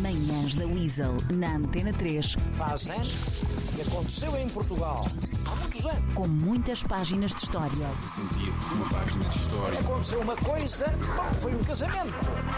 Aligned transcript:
Manhãs 0.00 0.54
da 0.54 0.66
Weasel, 0.66 1.16
na 1.30 1.56
Antena 1.56 1.92
3, 1.92 2.36
Faz 2.52 2.88
anos 2.88 3.12
que 3.74 3.82
aconteceu 3.82 4.36
em 4.36 4.48
Portugal. 4.48 5.06
Há 5.46 5.54
muitos 5.56 5.84
anos. 5.86 6.14
com 6.14 6.26
muitas 6.28 6.82
páginas 6.82 7.32
de 7.34 7.40
história. 7.42 7.86
Sentia 7.94 8.52
uma 8.72 8.88
página 8.88 9.24
de 9.24 9.36
história. 9.38 9.80
Aconteceu 9.80 10.20
uma 10.20 10.36
coisa, 10.36 10.86
bom, 11.16 11.34
foi 11.40 11.54
um 11.54 11.64
casamento. 11.64 12.12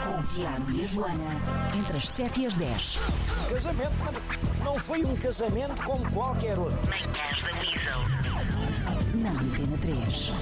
Com 0.04 0.20
o 0.20 0.22
Tiago 0.22 0.70
e 0.70 0.80
a 0.82 0.86
Joana, 0.86 1.42
entre 1.76 1.96
as 1.96 2.08
7 2.10 2.42
e 2.42 2.46
as 2.46 2.54
10. 2.56 2.98
Um 2.98 3.54
casamento, 3.54 3.92
mas 4.04 4.64
não 4.64 4.76
foi 4.76 5.04
um 5.04 5.16
casamento 5.16 5.82
como 5.84 6.10
qualquer 6.12 6.58
outro. 6.58 6.78
Manhãs 6.88 7.42
da 7.42 7.52
Weasel. 7.58 8.00
Na 9.14 9.30
Antena 9.30 9.78
3. 9.78 10.32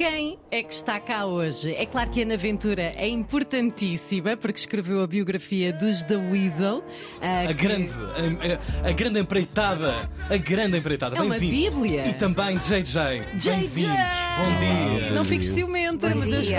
Quem 0.00 0.38
é 0.50 0.62
que 0.62 0.72
está 0.72 0.98
cá 0.98 1.26
hoje? 1.26 1.74
É 1.74 1.84
claro 1.84 2.08
que 2.08 2.20
a 2.20 2.22
Ana 2.24 2.38
Ventura 2.38 2.80
é 2.96 3.06
importantíssima 3.06 4.34
porque 4.34 4.58
escreveu 4.58 5.02
a 5.02 5.06
biografia 5.06 5.74
dos 5.74 6.02
The 6.04 6.16
Weasel. 6.16 6.82
ah, 7.20 7.42
A 7.42 7.46
que- 7.48 7.52
grande, 7.52 7.92
a, 8.82 8.88
a- 8.88 8.92
grande 8.92 9.18
empreitada, 9.20 10.08
a 10.30 10.36
grande 10.38 10.78
empreitada. 10.78 11.18
É 11.18 11.20
uma 11.20 11.38
bíblia. 11.38 12.06
E 12.08 12.14
também 12.14 12.56
JJ. 12.56 13.26
JJ! 13.36 13.50
Bem-vindos. 13.50 13.94
Bom 14.38 14.58
dia. 14.96 15.10
Não 15.10 15.22
fiques 15.26 15.50
ciumenta, 15.50 16.08
Bom 16.08 16.16
mas 16.20 16.32
eu 16.32 16.40
estou 16.40 16.58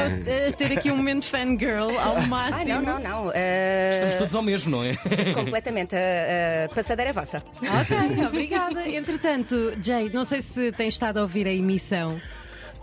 a 0.49 0.51
ter 0.55 0.77
aqui 0.77 0.91
um 0.91 0.97
momento 0.97 1.25
fangirl 1.25 1.97
ao 1.99 2.17
Ai, 2.17 2.27
máximo. 2.27 2.81
não, 2.83 2.99
não, 2.99 3.23
não. 3.25 3.31
eh, 3.33 3.89
Estamos 3.95 4.15
todos 4.17 4.35
ao 4.35 4.43
mesmo, 4.43 4.69
não 4.69 4.83
é? 4.83 4.93
Completamente. 5.33 5.95
A, 5.95 6.65
a 6.65 6.75
passadeira 6.75 7.09
é 7.09 7.13
vossa. 7.13 7.41
Ok, 7.57 8.23
obrigada. 8.23 8.87
Entretanto, 8.87 9.73
Jay, 9.81 10.11
não 10.13 10.25
sei 10.25 10.43
se 10.43 10.71
tens 10.73 10.93
estado 10.93 11.17
a 11.17 11.21
ouvir 11.23 11.47
a 11.47 11.51
emissão. 11.51 12.21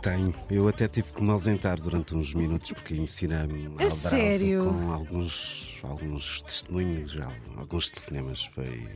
Tenho. 0.03 0.33
Eu 0.51 0.69
até 0.69 0.87
tive 0.87 1.13
que 1.13 1.23
me 1.23 1.31
ausentar 1.31 1.81
durante 1.81 2.15
uns 2.15 2.33
minutos 2.33 2.73
porque 2.73 2.95
emocionei-me 2.95 3.67
A 3.67 3.85
ao 3.85 3.91
bravo 3.91 4.09
sério? 4.09 4.65
com 4.65 4.93
alguns, 4.93 5.75
alguns 5.83 6.43
testemunhos, 6.43 7.11
já, 7.11 7.29
alguns 7.57 7.91
telefonemas. 7.91 8.45
Foi 8.55 8.89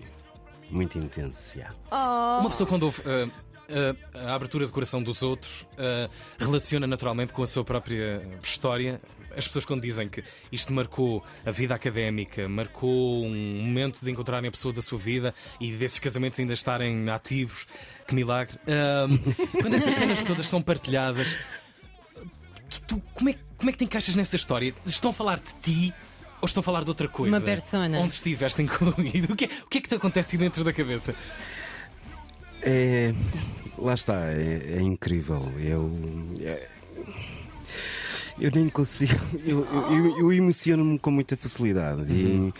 muito 0.71 0.99
intenso. 0.99 1.59
já. 1.59 1.75
Uma 2.41 2.51
pessoa 2.51 2.69
quando 2.69 2.85
ouve 2.85 3.03
ah, 3.05 3.29
ah, 4.15 4.31
a 4.31 4.35
abertura 4.35 4.67
de 4.67 4.73
coração 4.73 5.03
dos 5.03 5.23
outros 5.23 5.67
ah, 5.77 6.09
relaciona 6.39 6.87
naturalmente 6.87 7.33
com 7.33 7.43
a 7.43 7.47
sua 7.47 7.65
própria 7.65 8.23
história. 8.43 9.01
As 9.37 9.47
pessoas 9.47 9.65
quando 9.65 9.83
dizem 9.83 10.09
que 10.09 10.23
isto 10.51 10.73
marcou 10.73 11.25
a 11.45 11.51
vida 11.51 11.75
académica, 11.75 12.49
marcou 12.49 13.25
um 13.25 13.63
momento 13.65 14.01
de 14.05 14.11
encontrarem 14.11 14.49
a 14.49 14.51
pessoa 14.51 14.73
da 14.75 14.83
sua 14.83 14.99
vida 14.99 15.35
e 15.61 15.73
desses 15.73 15.99
casamentos 15.99 16.39
ainda 16.41 16.53
estarem 16.53 17.09
ativos, 17.11 17.67
que 18.07 18.15
milagre. 18.15 18.59
Ah, 18.67 19.07
quando 19.61 19.75
essas 19.75 19.95
cenas 19.95 20.23
todas 20.25 20.47
são 20.47 20.61
partilhadas, 20.63 21.39
tu, 22.69 22.81
tu- 22.87 23.03
como, 23.15 23.31
é, 23.31 23.35
como 23.57 23.71
é 23.71 23.73
que 23.73 23.79
te 23.79 23.85
encaixas 23.85 24.15
nessa 24.17 24.37
história? 24.37 24.75
Estão 24.87 25.11
a 25.11 25.15
falar 25.15 25.39
de 25.41 25.53
ti 25.63 25.95
ou 26.41 26.47
estão 26.47 26.61
a 26.61 26.65
falar 26.65 26.83
de 26.85 26.89
outra 26.91 27.09
coisa? 27.09 27.37
Uma 27.37 27.41
persona. 27.45 27.99
Onde 27.99 28.15
estiveste 28.15 28.63
incluído? 28.63 29.33
O 29.33 29.37
que, 29.37 29.45
é, 29.45 29.49
o 29.65 29.67
que 29.69 29.79
é 29.79 29.81
que 29.81 29.89
te 29.89 29.95
acontece 29.95 30.37
aí 30.37 30.41
dentro 30.43 30.65
da 30.65 30.73
cabeça? 30.73 31.15
É, 32.63 33.13
lá 33.79 33.95
está, 33.95 34.27
é, 34.33 34.77
é 34.79 34.83
incrível. 34.83 35.53
Eu, 35.59 35.91
é- 36.43 36.69
eu 38.45 38.51
nem 38.55 38.69
consigo. 38.69 39.15
Eu, 39.45 39.67
eu, 39.73 39.93
eu- 39.97 40.19
eu 40.21 40.33
emociono-me 40.33 40.99
com 40.99 41.11
muita 41.11 41.37
facilidade. 41.37 42.13
E 42.13 42.53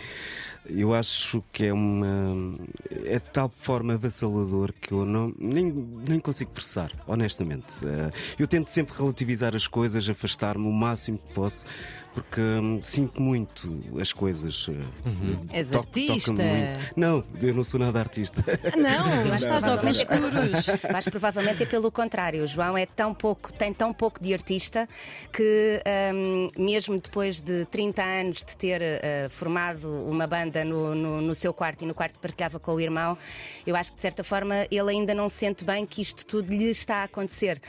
eu 0.69 0.93
acho 0.93 1.43
que 1.51 1.65
é 1.65 1.73
uma. 1.73 2.57
É 3.05 3.19
de 3.19 3.29
tal 3.31 3.49
forma 3.49 3.93
avassalador 3.93 4.73
que 4.79 4.91
eu 4.93 5.05
não, 5.05 5.33
nem, 5.37 5.65
nem 6.07 6.19
consigo 6.19 6.51
processar, 6.51 6.91
honestamente. 7.07 7.65
Eh, 7.83 8.11
Eu 8.39 8.47
tento 8.47 8.67
sempre 8.67 8.95
relativizar 8.97 9.55
as 9.55 9.67
coisas, 9.67 10.07
afastar-me 10.09 10.65
o 10.67 10.71
máximo 10.71 11.17
que 11.17 11.33
posso, 11.33 11.65
porque 12.13 12.39
hum, 12.41 12.79
sinto 12.83 13.21
muito 13.21 13.81
as 13.99 14.13
coisas. 14.13 14.67
eh, 14.69 15.57
És 15.57 15.69
to- 15.69 15.79
artista. 15.79 16.31
muito. 16.33 16.93
Não, 16.95 17.23
eu 17.41 17.53
não 17.53 17.63
sou 17.63 17.79
nada 17.79 17.99
artista. 17.99 18.43
Não, 18.77 19.25
mas 19.29 19.41
estás 19.43 19.63
óculos 19.63 20.03
Provavelmente- 20.03 20.57
escuros. 20.59 20.81
Mas 20.93 21.05
provavelmente 21.05 21.63
é 21.63 21.65
pelo 21.65 21.91
contrário. 21.91 22.43
O 22.43 22.47
João 22.47 22.77
é 22.77 22.85
tão 22.85 23.13
pouco, 23.13 23.51
tem 23.51 23.73
tão 23.73 23.91
pouco 23.93 24.21
de 24.23 24.33
artista 24.33 24.87
que, 25.31 25.81
ahm, 25.85 26.47
mesmo 26.57 26.99
depois 27.01 27.41
de 27.41 27.65
30 27.65 28.01
anos 28.03 28.39
de 28.39 28.55
ter 28.55 28.81
ah, 28.81 29.29
formado 29.29 29.87
uma 30.07 30.27
banda 30.27 30.52
no, 30.65 30.93
no- 30.93 31.21
no 31.21 31.33
seu 31.33 31.53
quarto 31.53 31.83
e 31.83 31.85
no 31.87 31.93
quarto 31.93 32.19
partilhava 32.19 32.59
com 32.59 32.73
o 32.73 32.81
irmão, 32.81 33.17
eu 33.65 33.77
acho 33.77 33.91
que 33.91 33.95
de 33.95 34.01
certa 34.01 34.25
forma 34.25 34.67
ele 34.69 34.89
ainda 34.91 35.13
não 35.13 35.29
sente 35.29 35.63
bem 35.63 35.85
que 35.85 36.01
isto 36.01 36.25
tudo 36.25 36.51
lhe 36.53 36.69
está 36.69 36.97
a 36.97 37.03
acontecer. 37.05 37.61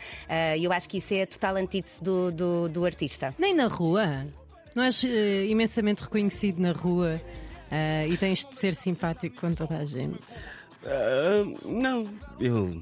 E 0.59 0.65
eu 0.65 0.73
acho 0.73 0.89
que 0.89 0.99
isso 0.99 1.15
é 1.15 1.23
a 1.23 1.27
total 1.29 1.55
antítese 1.55 2.03
do, 2.03 2.33
do, 2.33 2.69
do 2.69 2.85
artista. 2.85 3.33
Nem 3.39 3.55
na 3.55 3.69
rua. 3.69 4.27
Não 4.75 4.83
és 4.83 5.05
eh, 5.05 5.47
imensamente 5.47 6.03
reconhecido 6.03 6.59
na 6.61 6.73
rua 6.73 7.21
eh, 7.71 8.09
e 8.09 8.17
tens 8.17 8.45
de 8.45 8.57
ser 8.57 8.75
simpático 8.75 9.41
com 9.41 9.55
toda 9.55 9.77
a 9.77 9.85
gente. 9.85 10.19
Ah, 10.87 11.45
não, 11.65 12.09
eu. 12.41 12.77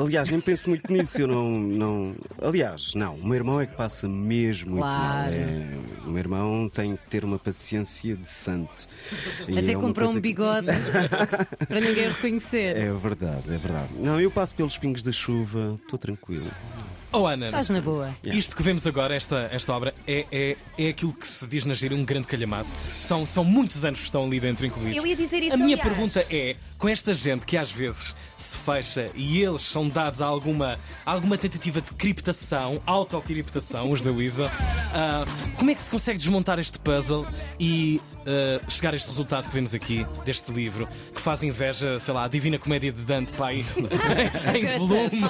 Aliás, 0.00 0.28
nem 0.30 0.40
penso 0.40 0.68
muito 0.68 0.90
nisso. 0.92 1.20
Eu 1.20 1.28
não, 1.28 1.48
não. 1.60 2.14
Aliás, 2.42 2.94
não. 2.94 3.14
O 3.16 3.24
meu 3.24 3.34
irmão 3.34 3.60
é 3.60 3.66
que 3.66 3.76
passa 3.76 4.08
mesmo 4.08 4.70
muito 4.72 4.82
Claro. 4.84 5.30
mal. 5.30 5.32
É, 5.32 6.06
o 6.06 6.10
meu 6.10 6.18
irmão 6.18 6.68
tem 6.68 6.96
que 6.96 7.06
ter 7.08 7.24
uma 7.24 7.38
paciência 7.38 8.16
de 8.16 8.30
santo. 8.30 8.88
Até 9.42 9.72
é 9.72 9.74
comprou 9.74 10.10
um 10.10 10.14
que- 10.14 10.20
bigode 10.20 10.66
para 11.68 11.80
ninguém 11.80 12.08
reconhecer. 12.08 12.76
É 12.76 12.92
verdade, 12.92 13.42
é 13.52 13.58
verdade. 13.58 13.88
Não, 13.98 14.20
eu 14.20 14.30
passo 14.30 14.54
pelos 14.54 14.76
pingos 14.76 15.02
da 15.02 15.12
chuva, 15.12 15.78
estou 15.82 15.98
tranquilo. 15.98 16.50
Oh, 17.10 17.26
Ana, 17.26 17.46
Estás 17.46 17.70
na 17.70 17.80
boa. 17.80 18.14
isto 18.24 18.54
que 18.54 18.62
vemos 18.62 18.86
agora, 18.86 19.14
esta, 19.14 19.48
esta 19.50 19.72
obra, 19.72 19.94
é, 20.06 20.26
é, 20.30 20.56
é 20.76 20.88
aquilo 20.90 21.12
que 21.12 21.26
se 21.26 21.46
diz 21.46 21.64
na 21.64 21.72
gíria 21.74 21.96
um 21.96 22.04
grande 22.04 22.26
calhamaço. 22.26 22.74
São, 22.98 23.24
são 23.24 23.42
muitos 23.42 23.84
anos 23.84 23.98
que 24.00 24.04
estão 24.04 24.24
ali 24.26 24.38
dentro 24.38 24.66
incluídos. 24.66 24.96
Eu 24.96 25.06
ia 25.06 25.16
dizer 25.16 25.42
isso, 25.42 25.54
A 25.54 25.56
minha 25.56 25.76
aliás. 25.76 25.82
pergunta 25.88 26.26
é: 26.30 26.56
com 26.76 26.88
esta 26.88 27.14
gente 27.14 27.46
que 27.46 27.56
às 27.56 27.70
vezes 27.70 28.14
se 28.36 28.56
fecha 28.58 29.10
e 29.14 29.40
eles 29.42 29.62
são 29.62 29.88
dados 29.88 30.20
a 30.20 30.26
alguma, 30.26 30.78
a 31.04 31.12
alguma 31.12 31.38
tentativa 31.38 31.80
de 31.80 31.92
criptação, 31.92 32.80
autocriptação, 32.86 33.90
os 33.90 34.02
da 34.02 34.10
Weasel, 34.10 34.50
ah, 34.94 35.24
como 35.56 35.70
é 35.70 35.74
que 35.74 35.82
se 35.82 35.90
consegue 35.90 36.18
desmontar 36.18 36.58
este 36.58 36.78
puzzle 36.78 37.26
e 37.58 38.00
ah, 38.28 38.60
chegar 38.68 38.92
a 38.92 38.96
este 38.96 39.08
resultado 39.08 39.48
que 39.48 39.54
vemos 39.54 39.74
aqui, 39.74 40.06
deste 40.24 40.52
livro, 40.52 40.86
que 41.14 41.20
faz 41.20 41.42
inveja, 41.42 41.98
sei 41.98 42.12
lá, 42.12 42.24
à 42.24 42.28
Divina 42.28 42.58
Comédia 42.58 42.92
de 42.92 43.00
Dante, 43.02 43.32
pai, 43.32 43.64
em 44.54 44.60
Goethe, 44.60 44.78
volume? 44.78 45.22
Uh, 45.24 45.28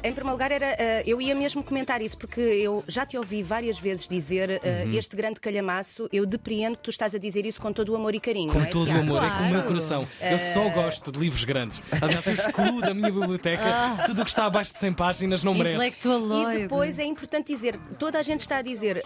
em 0.04 0.12
primeiro 0.12 0.30
lugar, 0.30 0.52
era, 0.52 0.66
uh, 0.72 1.02
eu 1.06 1.20
ia 1.20 1.34
mesmo 1.34 1.62
comentar 1.62 2.02
isso, 2.02 2.18
porque 2.18 2.40
eu 2.40 2.84
já 2.86 3.06
te 3.06 3.16
ouvi 3.16 3.42
várias 3.42 3.78
vezes 3.78 4.06
dizer 4.06 4.50
uh, 4.50 4.94
este 4.94 5.16
grande 5.16 5.40
calhamaço. 5.40 6.06
Eu 6.12 6.26
depreendo 6.26 6.76
que 6.76 6.82
tu 6.82 6.90
estás 6.90 7.14
a 7.14 7.18
dizer 7.18 7.46
isso 7.46 7.60
com 7.62 7.72
todo 7.72 7.90
o 7.92 7.96
amor 7.96 8.14
e 8.14 8.20
carinho. 8.20 8.52
Com 8.52 8.60
é, 8.60 8.66
todo 8.66 8.90
o 8.90 8.98
amor, 8.98 9.24
é 9.24 9.30
com 9.30 9.36
o 9.36 9.50
meu 9.50 9.60
Claro. 9.60 9.68
coração. 9.68 10.08
Eu 10.20 10.38
só 10.52 10.68
gosto 10.70 11.12
de 11.12 11.18
livros 11.18 11.44
grandes. 11.44 11.80
Aliás, 12.00 12.26
excluo 12.26 12.80
da 12.80 12.92
minha 12.92 13.10
biblioteca 13.10 13.64
tudo 14.06 14.22
o 14.22 14.24
que 14.24 14.30
está 14.30 14.46
abaixo 14.46 14.72
de 14.72 14.78
100 14.80 14.92
páginas 14.92 15.42
não 15.42 15.54
merece. 15.54 15.98
E 15.98 16.58
depois 16.58 16.98
é 16.98 17.04
importante 17.04 17.49
dizer, 17.54 17.76
toda 17.98 18.18
a 18.18 18.22
gente 18.22 18.40
está 18.40 18.58
a 18.58 18.62
dizer, 18.62 18.98
uh, 18.98 19.02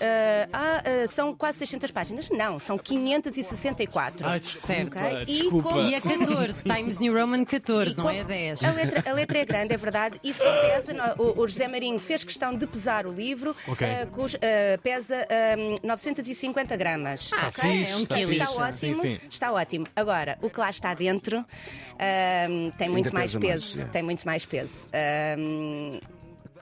ah, 0.52 0.82
uh, 1.04 1.08
são 1.08 1.34
quase 1.34 1.58
600 1.58 1.90
páginas. 1.90 2.28
Não, 2.30 2.58
são 2.58 2.76
564. 2.78 4.26
Ai, 4.26 4.40
desculpa, 4.40 4.66
Certo. 4.66 4.98
Ok, 4.98 5.22
e 5.22 5.24
desculpa. 5.24 5.68
com- 5.70 5.80
E 5.80 5.94
a 5.94 6.00
14, 6.00 6.62
Times 6.62 6.98
New 7.00 7.14
Roman 7.18 7.44
14, 7.44 7.92
E 7.92 7.96
não 7.96 8.10
é 8.10 8.24
10. 8.24 8.62
A 8.64 8.70
letra, 8.72 9.10
a 9.10 9.12
letra 9.14 9.38
é 9.38 9.44
grande, 9.44 9.74
é 9.74 9.76
verdade, 9.76 10.20
e 10.22 10.32
só 10.32 10.44
pesa. 10.60 11.14
O, 11.18 11.40
o 11.42 11.48
José 11.48 11.68
Marinho 11.68 11.98
fez 11.98 12.24
questão 12.24 12.54
de 12.56 12.66
pesar 12.66 13.06
o 13.06 13.12
livro, 13.12 13.54
Ok. 13.66 13.86
eh, 13.86 14.06
cus- 14.06 14.36
eh, 14.40 14.76
pesa 14.82 15.26
eh, 15.28 15.56
950 15.82 16.76
gramas. 16.76 17.30
Ah, 17.32 17.48
ok? 17.48 17.78
fixe, 17.78 17.92
é 17.92 17.96
um 17.96 18.02
Está- 18.02 18.14
quilo. 18.16 18.32
Está 18.32 18.50
ótimo, 18.50 18.94
Sim, 18.94 19.00
sim. 19.00 19.18
está 19.30 19.52
ótimo. 19.52 19.86
Agora, 19.96 20.38
o 20.42 20.50
que 20.50 20.60
lá 20.60 20.70
está 20.70 20.94
dentro 20.94 21.44
tem 22.78 22.88
muito 22.88 23.12
mais 23.14 23.32
pesa 23.34 23.46
mais, 23.46 23.64
peso. 23.64 23.80
é. 23.80 23.84
Tem 23.86 24.02
muito 24.02 24.24
mais 24.24 24.44
peso. 24.44 24.88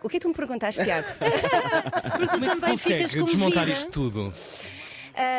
O 0.02 0.08
que 0.08 0.16
é 0.16 0.18
que 0.18 0.24
tu 0.24 0.28
me 0.28 0.34
perguntaste, 0.34 0.82
Tiago? 0.82 1.06
Porque 2.16 2.38
tu 2.38 2.38
Como 2.38 2.44
é 2.44 2.48
que 2.50 2.76
se 2.76 2.76
ficas 2.76 3.14
consegue 3.14 3.24
desmontar 3.24 3.64
comovida. 3.64 3.72
isto 3.72 3.90
tudo? 3.90 4.32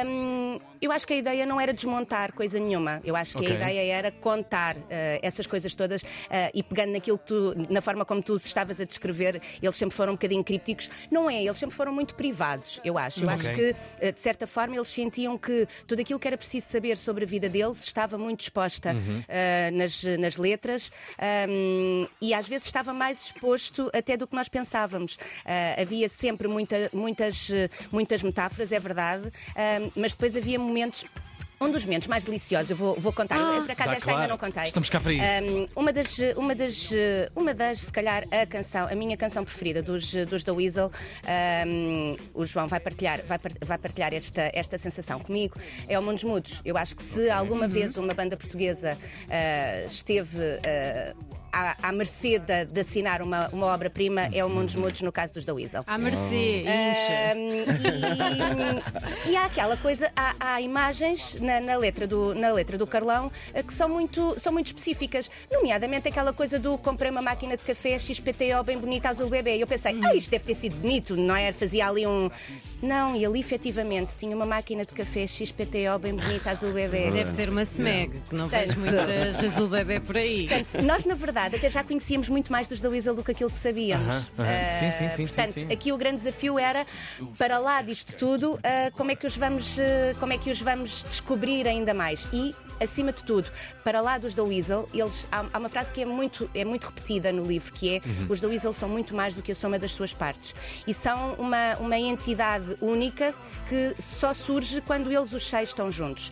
Hum, 0.05 0.59
eu 0.83 0.91
acho 0.91 1.07
que 1.07 1.13
a 1.13 1.17
ideia 1.17 1.45
não 1.45 1.59
era 1.61 1.73
desmontar 1.73 2.33
coisa 2.33 2.59
nenhuma. 2.59 3.01
Eu 3.05 3.15
acho 3.15 3.37
que 3.37 3.43
Ok. 3.45 3.51
a 3.51 3.55
ideia 3.55 3.93
era 3.93 4.11
contar 4.11 4.75
eh, 4.89 5.19
essas 5.21 5.47
coisas 5.47 5.73
todas 5.73 6.03
eh, 6.29 6.51
e 6.53 6.61
pegando 6.61 6.91
naquilo 6.91 7.17
que 7.17 7.25
tu, 7.25 7.53
na 7.69 7.81
forma 7.81 8.03
como 8.05 8.21
tu 8.21 8.35
estavas 8.35 8.79
a 8.81 8.83
descrever, 8.85 9.41
eles 9.61 9.75
sempre 9.75 9.95
foram 9.95 10.13
um 10.13 10.15
bocadinho 10.15 10.43
crípticos. 10.43 10.89
Não 11.09 11.29
é, 11.29 11.41
eles 11.43 11.57
sempre 11.57 11.75
foram 11.75 11.93
muito 11.93 12.15
privados, 12.15 12.81
eu 12.83 12.97
acho. 12.97 13.21
Eu 13.23 13.29
Ok. 13.29 13.35
acho 13.35 13.51
que, 13.51 13.75
eh, 14.01 14.11
de 14.11 14.19
certa 14.19 14.45
forma, 14.45 14.75
eles 14.75 14.87
sentiam 14.89 15.37
que 15.37 15.65
tudo 15.87 16.01
aquilo 16.01 16.19
que 16.19 16.27
era 16.27 16.37
preciso 16.37 16.67
saber 16.67 16.97
sobre 16.97 17.23
a 17.23 17.27
vida 17.27 17.47
deles 17.47 17.83
estava 17.83 18.17
muito 18.17 18.41
exposta 18.41 18.95
eh, 19.27 19.71
nas, 19.71 20.03
nas 20.19 20.35
letras 20.37 20.91
hum, 21.49 22.05
e 22.21 22.33
às 22.33 22.47
vezes 22.47 22.65
estava 22.67 22.93
mais 22.93 23.25
exposto 23.25 23.89
até 23.93 24.17
do 24.17 24.27
que 24.27 24.35
nós 24.35 24.47
pensávamos. 24.49 25.17
Havia 25.81 26.09
sempre 26.09 26.47
muita- 26.47 26.89
muitas, 26.93 27.49
muitas 27.91 28.21
metáforas, 28.23 28.71
é 28.71 28.79
verdade, 28.79 29.27
hum, 29.27 29.91
mas 29.95 30.11
depois 30.11 30.35
havia 30.35 30.59
momentos 30.73 31.05
Um 31.61 31.71
dos 31.71 31.85
momentos 31.85 32.09
mais 32.09 32.25
deliciosos, 32.25 32.71
eu 32.71 32.75
vou, 32.75 32.99
vou 32.99 33.13
contar. 33.13 33.37
Ah. 33.37 33.61
Por 33.61 33.71
acaso, 33.71 33.91
Dá, 33.91 33.95
esta 33.95 34.09
ainda 34.09 34.25
claro. 34.25 34.29
não 34.31 34.37
contei. 34.37 34.65
Estamos 34.65 34.89
cá 34.89 34.99
para 34.99 35.13
isso. 35.13 35.23
Um, 35.23 35.67
uma, 35.77 35.93
das, 35.93 36.17
uma, 36.35 36.55
das, 36.55 36.89
uma 37.33 37.53
das, 37.53 37.79
se 37.79 37.91
calhar, 37.91 38.25
a 38.29 38.45
canção, 38.45 38.87
a 38.89 38.95
minha 38.95 39.15
canção 39.15 39.45
preferida 39.45 39.81
dos, 39.81 40.11
dos 40.25 40.43
The 40.43 40.51
Weasel, 40.51 40.91
um, 41.65 42.15
o 42.33 42.45
João 42.45 42.67
vai 42.67 42.81
partilhar, 42.81 43.21
vai, 43.25 43.39
vai 43.63 43.77
partilhar 43.77 44.13
esta, 44.13 44.51
esta 44.53 44.77
sensação 44.77 45.21
comigo, 45.21 45.55
é 45.87 45.97
o 45.97 46.03
Mundos 46.03 46.25
Mudos. 46.25 46.61
Eu 46.65 46.75
acho 46.75 46.97
que 46.97 47.03
se 47.03 47.29
alguma 47.29 47.65
vez 47.67 47.95
uma 47.95 48.13
banda 48.13 48.35
portuguesa 48.35 48.97
uh, 48.97 49.87
esteve. 49.87 50.37
uh, 50.37 51.42
à, 51.53 51.75
à 51.89 51.91
mercê 51.91 52.39
de, 52.39 52.65
de 52.65 52.79
assinar 52.81 53.21
uma, 53.21 53.47
uma 53.49 53.67
obra-prima 53.67 54.27
é 54.33 54.43
o 54.43 54.49
Mundos 54.49 54.75
Mudos 54.75 55.01
no 55.01 55.11
caso 55.11 55.35
dos 55.35 55.45
The 55.45 55.51
Weasel. 55.53 55.83
À 55.85 55.97
mercê. 55.97 56.65
Um, 57.35 59.27
e, 59.27 59.31
e 59.31 59.35
há 59.35 59.45
aquela 59.45 59.77
coisa, 59.77 60.11
há, 60.15 60.35
há 60.39 60.61
imagens 60.61 61.35
na, 61.39 61.59
na 61.59 61.77
letra 61.77 62.07
do, 62.07 62.33
na 62.33 62.51
letra 62.51 62.77
do 62.77 62.87
Carlão 62.87 63.31
eh, 63.53 63.61
que 63.61 63.73
são 63.73 63.87
muito, 63.87 64.35
são 64.39 64.51
muito 64.51 64.67
específicas, 64.67 65.29
nomeadamente 65.51 66.07
aquela 66.07 66.33
coisa 66.33 66.57
do 66.57 66.77
comprei 66.77 67.11
uma 67.11 67.21
máquina 67.21 67.55
de 67.55 67.63
café 67.63 67.97
XPTO 67.99 68.63
bem 68.65 68.77
bonita 68.77 69.09
azul 69.09 69.29
bebê. 69.29 69.57
E 69.57 69.61
eu 69.61 69.67
pensei, 69.67 69.97
ah, 70.03 70.15
isto 70.15 70.31
deve 70.31 70.43
ter 70.43 70.55
sido 70.55 70.75
bonito, 70.77 71.15
não 71.15 71.35
é? 71.35 71.51
Fazia 71.51 71.87
ali 71.87 72.07
um. 72.07 72.29
Não, 72.81 73.15
e 73.15 73.25
ali 73.25 73.39
efetivamente 73.39 74.15
tinha 74.15 74.35
uma 74.35 74.45
máquina 74.45 74.83
de 74.85 74.93
café 74.93 75.25
XPTO 75.27 75.99
bem 76.01 76.15
bonita 76.15 76.51
azul 76.51 76.73
bebê. 76.73 77.11
Deve 77.11 77.31
ser 77.31 77.49
uma 77.49 77.63
SMEG, 77.63 78.21
que 78.29 78.35
não 78.35 78.47
vejo 78.47 78.73
Portanto- 78.73 78.95
muitas 78.95 79.43
azul 79.43 79.69
bebê 79.69 79.99
por 79.99 80.17
aí. 80.17 80.47
Portanto, 80.47 80.81
nós, 80.83 81.05
na 81.05 81.13
verdade, 81.15 81.42
até 81.47 81.69
já 81.69 81.83
conhecíamos 81.83 82.29
muito 82.29 82.51
mais 82.51 82.67
dos 82.67 82.79
da 82.81 82.89
Weasel 82.89 83.15
do 83.15 83.23
que 83.23 83.31
aquilo 83.31 83.49
que 83.51 83.57
sabíamos. 83.57 84.07
Aham, 84.07 84.25
aham. 84.39 84.49
Ah, 84.49 84.73
Sim, 84.79 84.91
sim, 84.91 85.09
sim, 85.09 85.25
Portanto, 85.25 85.53
sim, 85.53 85.61
sim. 85.67 85.73
aqui 85.73 85.91
o 85.91 85.97
grande 85.97 86.17
desafio 86.17 86.57
era, 86.59 86.85
para 87.37 87.57
lá 87.59 87.81
disto 87.81 88.13
tudo, 88.15 88.59
ah, 88.63 88.91
como, 88.95 89.11
é 89.11 89.15
que 89.15 89.25
os 89.27 89.35
vamos, 89.35 89.77
ah, 89.79 90.15
como 90.19 90.33
é 90.33 90.37
que 90.37 90.49
os 90.51 90.61
vamos 90.61 91.03
descobrir 91.07 91.67
ainda 91.67 91.93
mais. 91.93 92.27
E, 92.33 92.55
acima 92.81 93.13
de 93.13 93.23
tudo, 93.23 93.49
para 93.83 94.01
lá 94.01 94.17
dos 94.17 94.35
da 94.35 94.43
Weasel, 94.43 94.89
eles, 94.93 95.25
há, 95.31 95.45
há 95.53 95.57
uma 95.57 95.69
frase 95.69 95.91
que 95.91 96.01
é 96.01 96.05
muito, 96.05 96.49
é 96.53 96.65
muito 96.65 96.85
repetida 96.85 97.31
no 97.31 97.43
livro, 97.45 97.71
que 97.71 97.95
é 97.97 98.01
Uhum. 98.05 98.25
os 98.29 98.41
da 98.41 98.47
Weasel 98.47 98.73
são 98.73 98.89
muito 98.89 99.15
mais 99.15 99.33
do 99.35 99.41
que 99.41 99.51
a 99.51 99.55
soma 99.55 99.79
das 99.79 99.91
suas 99.91 100.13
partes. 100.13 100.53
E 100.85 100.93
são 100.93 101.33
uma, 101.35 101.75
uma 101.79 101.97
entidade 101.97 102.75
única 102.81 103.33
que 103.69 103.95
só 103.99 104.33
surge 104.33 104.81
quando 104.81 105.11
eles 105.11 105.31
os 105.31 105.45
seis 105.49 105.69
estão 105.69 105.89
juntos. 105.89 106.31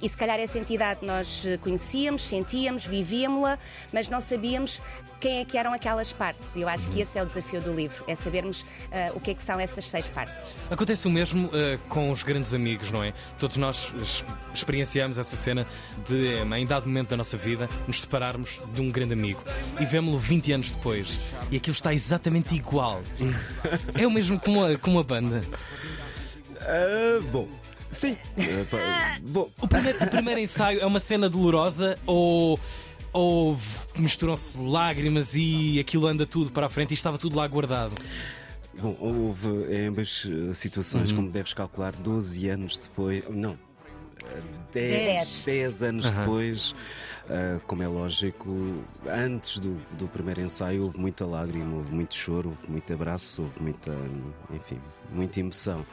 E 0.00 0.08
se 0.08 0.16
calhar 0.16 0.38
essa 0.40 0.58
entidade 0.58 1.04
nós 1.04 1.46
eh, 1.46 1.56
conhecíamos, 1.58 2.22
sentíamos, 2.22 2.84
vivíamos-la, 2.84 3.58
mas 3.92 4.08
não 4.12 4.20
sabíamos 4.20 4.80
quem 5.18 5.40
é 5.40 5.44
que 5.44 5.56
eram 5.56 5.72
aquelas 5.72 6.12
partes. 6.12 6.54
E 6.54 6.60
eu 6.60 6.68
acho 6.68 6.86
que 6.88 7.00
esse 7.00 7.18
é 7.18 7.22
o 7.22 7.26
desafio 7.26 7.60
do 7.60 7.72
livro, 7.72 8.04
é 8.06 8.14
sabermos 8.14 8.66
ah, 8.92 9.10
o 9.14 9.20
que 9.20 9.30
é 9.30 9.34
que 9.34 9.42
são 9.42 9.58
essas 9.58 9.86
seis 9.86 10.08
partes. 10.08 10.54
Acontece 10.70 11.08
o 11.08 11.10
mesmo 11.10 11.48
eh, 11.52 11.78
com 11.88 12.10
os 12.10 12.22
grandes 12.22 12.52
amigos, 12.52 12.90
não 12.90 13.02
é? 13.02 13.14
Todos 13.38 13.56
nós 13.56 13.92
experienciamos 14.54 15.18
essa 15.18 15.34
cena 15.34 15.66
de, 16.06 16.34
eh, 16.34 16.58
em 16.58 16.66
dado 16.66 16.86
momento 16.86 17.10
da 17.10 17.16
nossa 17.16 17.36
vida, 17.36 17.68
nos 17.86 18.00
separarmos 18.00 18.60
de 18.74 18.80
um 18.80 18.90
grande 18.90 19.14
amigo 19.14 19.42
e 19.80 19.86
vemos-lo 19.86 20.18
20 20.18 20.52
anos 20.52 20.70
depois 20.70 21.34
e 21.50 21.56
aquilo 21.56 21.74
está 21.74 21.94
exatamente 21.94 22.54
igual. 22.54 23.00
é 23.94 24.06
o 24.06 24.10
mesmo 24.10 24.38
com 24.38 24.62
a, 24.62 24.76
com 24.76 24.98
a 24.98 25.02
banda. 25.02 25.42
Ah, 26.60 27.20
bom, 27.30 27.48
sim. 27.90 28.16
O 29.60 29.68
primeiro, 29.68 30.04
o 30.04 30.06
primeiro 30.08 30.40
ensaio 30.40 30.80
é 30.80 30.86
uma 30.86 31.00
cena 31.00 31.30
dolorosa 31.30 31.96
ou. 32.04 32.58
Ou 33.12 33.58
misturam-se 33.96 34.58
lágrimas 34.58 35.34
e 35.34 35.78
aquilo 35.78 36.06
anda 36.06 36.26
tudo 36.26 36.50
para 36.50 36.66
a 36.66 36.70
frente 36.70 36.92
e 36.92 36.94
estava 36.94 37.18
tudo 37.18 37.36
lá 37.36 37.46
guardado. 37.46 37.94
Bom, 38.80 38.96
houve 39.00 39.48
em 39.70 39.86
ambas 39.88 40.26
eh, 40.26 40.54
situações, 40.54 41.12
como 41.12 41.30
deves 41.30 41.52
calcular, 41.52 41.92
12 41.92 42.48
anos 42.48 42.78
depois. 42.78 43.22
Não. 43.28 43.58
Eh, 44.26 44.42
10, 44.72 45.44
10 45.44 45.82
anos 45.82 46.06
Aham. 46.06 46.20
depois, 46.20 46.74
ah, 47.28 47.60
como 47.66 47.82
é 47.82 47.88
lógico, 47.88 48.84
antes 49.10 49.58
do, 49.58 49.74
do 49.92 50.08
primeiro 50.08 50.40
ensaio 50.40 50.82
houve 50.84 50.98
muita 50.98 51.26
lágrima, 51.26 51.76
houve 51.76 51.94
muito 51.94 52.14
choro, 52.14 52.50
houve 52.50 52.70
muito 52.70 52.92
abraço, 52.92 53.42
houve 53.42 53.60
muita, 53.60 53.92
enfim, 54.50 54.80
muita 55.10 55.40
emoção. 55.40 55.86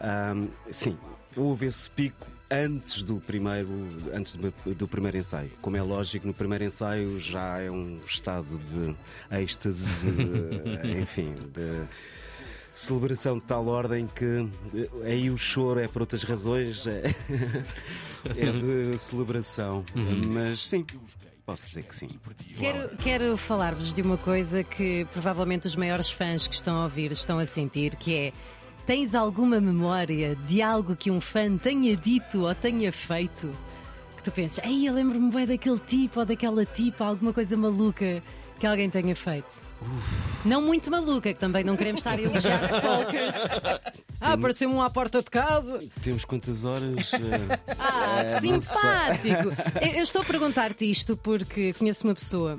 Ah, 0.00 0.34
sim, 0.70 0.96
houve 1.36 1.66
esse 1.66 1.88
pico 1.90 2.26
antes 2.50 3.02
do 3.02 3.20
primeiro, 3.20 3.68
antes 4.12 4.36
do, 4.36 4.52
do 4.74 4.88
primeiro 4.88 5.16
ensaio. 5.16 5.50
Como 5.60 5.76
é 5.76 5.82
lógico, 5.82 6.26
no 6.26 6.34
primeiro 6.34 6.64
ensaio 6.64 7.20
já 7.20 7.60
é 7.60 7.70
um 7.70 7.98
estado 8.06 8.58
de 8.58 8.94
êxtase, 9.36 10.08
enfim, 11.00 11.34
de 11.34 11.86
celebração 12.74 13.38
de 13.38 13.44
tal 13.44 13.66
ordem 13.68 14.06
que 14.06 14.48
eh, 14.74 14.88
aí 15.04 15.30
o 15.30 15.38
choro 15.38 15.80
é 15.80 15.86
por 15.86 16.02
outras 16.02 16.24
razões, 16.24 16.86
é, 16.86 17.02
é 18.36 18.52
de 18.52 18.98
celebração. 18.98 19.84
Mas 20.32 20.66
sim, 20.66 20.84
posso 21.46 21.66
dizer 21.68 21.84
que 21.84 21.94
sim. 21.94 22.08
Quero, 22.58 22.96
quero 22.96 23.36
falar-vos 23.36 23.92
de 23.92 24.02
uma 24.02 24.18
coisa 24.18 24.64
que 24.64 25.06
provavelmente 25.12 25.66
os 25.66 25.76
maiores 25.76 26.10
fãs 26.10 26.48
que 26.48 26.54
estão 26.54 26.76
a 26.76 26.84
ouvir 26.84 27.12
estão 27.12 27.38
a 27.38 27.46
sentir, 27.46 27.94
que 27.96 28.14
é 28.14 28.32
tens 28.84 29.14
alguma 29.14 29.60
memória 29.60 30.36
de 30.36 30.60
algo 30.60 30.96
que 30.96 31.10
um 31.10 31.20
fã 31.20 31.56
tenha 31.56 31.96
dito 31.96 32.42
ou 32.42 32.54
tenha 32.54 32.90
feito? 32.90 33.50
Que 34.24 34.30
tu 34.30 34.34
penses, 34.34 34.58
ei, 34.64 34.88
eu 34.88 34.94
lembro-me 34.94 35.30
bem 35.30 35.46
daquele 35.46 35.78
tipo 35.80 36.20
ou 36.20 36.24
daquela 36.26 36.64
tipa, 36.64 37.04
alguma 37.04 37.30
coisa 37.32 37.56
maluca 37.58 38.22
que 38.58 38.66
alguém 38.66 38.88
tenha 38.88 39.14
feito. 39.14 39.60
Não 40.46 40.62
muito 40.62 40.90
maluca, 40.90 41.34
que 41.34 41.38
também 41.38 41.62
não 41.62 41.76
queremos 41.76 42.00
estar 42.00 42.12
a 42.18 42.22
elogiar 42.22 42.64
stalkers. 42.78 43.34
Ah, 44.20 44.32
apareceu-me 44.32 44.74
um 44.74 44.80
à 44.80 44.88
porta 44.88 45.18
de 45.20 45.28
casa. 45.30 45.78
Temos 46.02 46.24
quantas 46.24 46.64
horas? 46.64 47.12
eh, 47.12 47.58
Ah, 47.78 48.22
É, 48.22 48.34
que 48.40 48.40
simpático! 48.40 49.62
Eu, 49.82 49.92
eu 49.98 50.02
estou 50.04 50.22
a 50.22 50.24
perguntar-te 50.24 50.90
isto 50.90 51.16
porque 51.18 51.74
conheço 51.74 52.04
uma 52.06 52.14
pessoa 52.14 52.58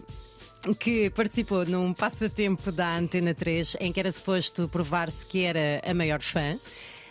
que 0.79 1.09
participou 1.11 1.65
num 1.65 1.93
passatempo 1.93 2.71
da 2.71 2.95
Antena 2.97 3.33
3 3.33 3.77
em 3.79 3.91
que 3.91 3.99
era 3.99 4.11
suposto 4.11 4.67
provar-se 4.69 5.25
que 5.25 5.43
era 5.43 5.81
a 5.83 5.93
maior 5.95 6.21
fã. 6.21 6.57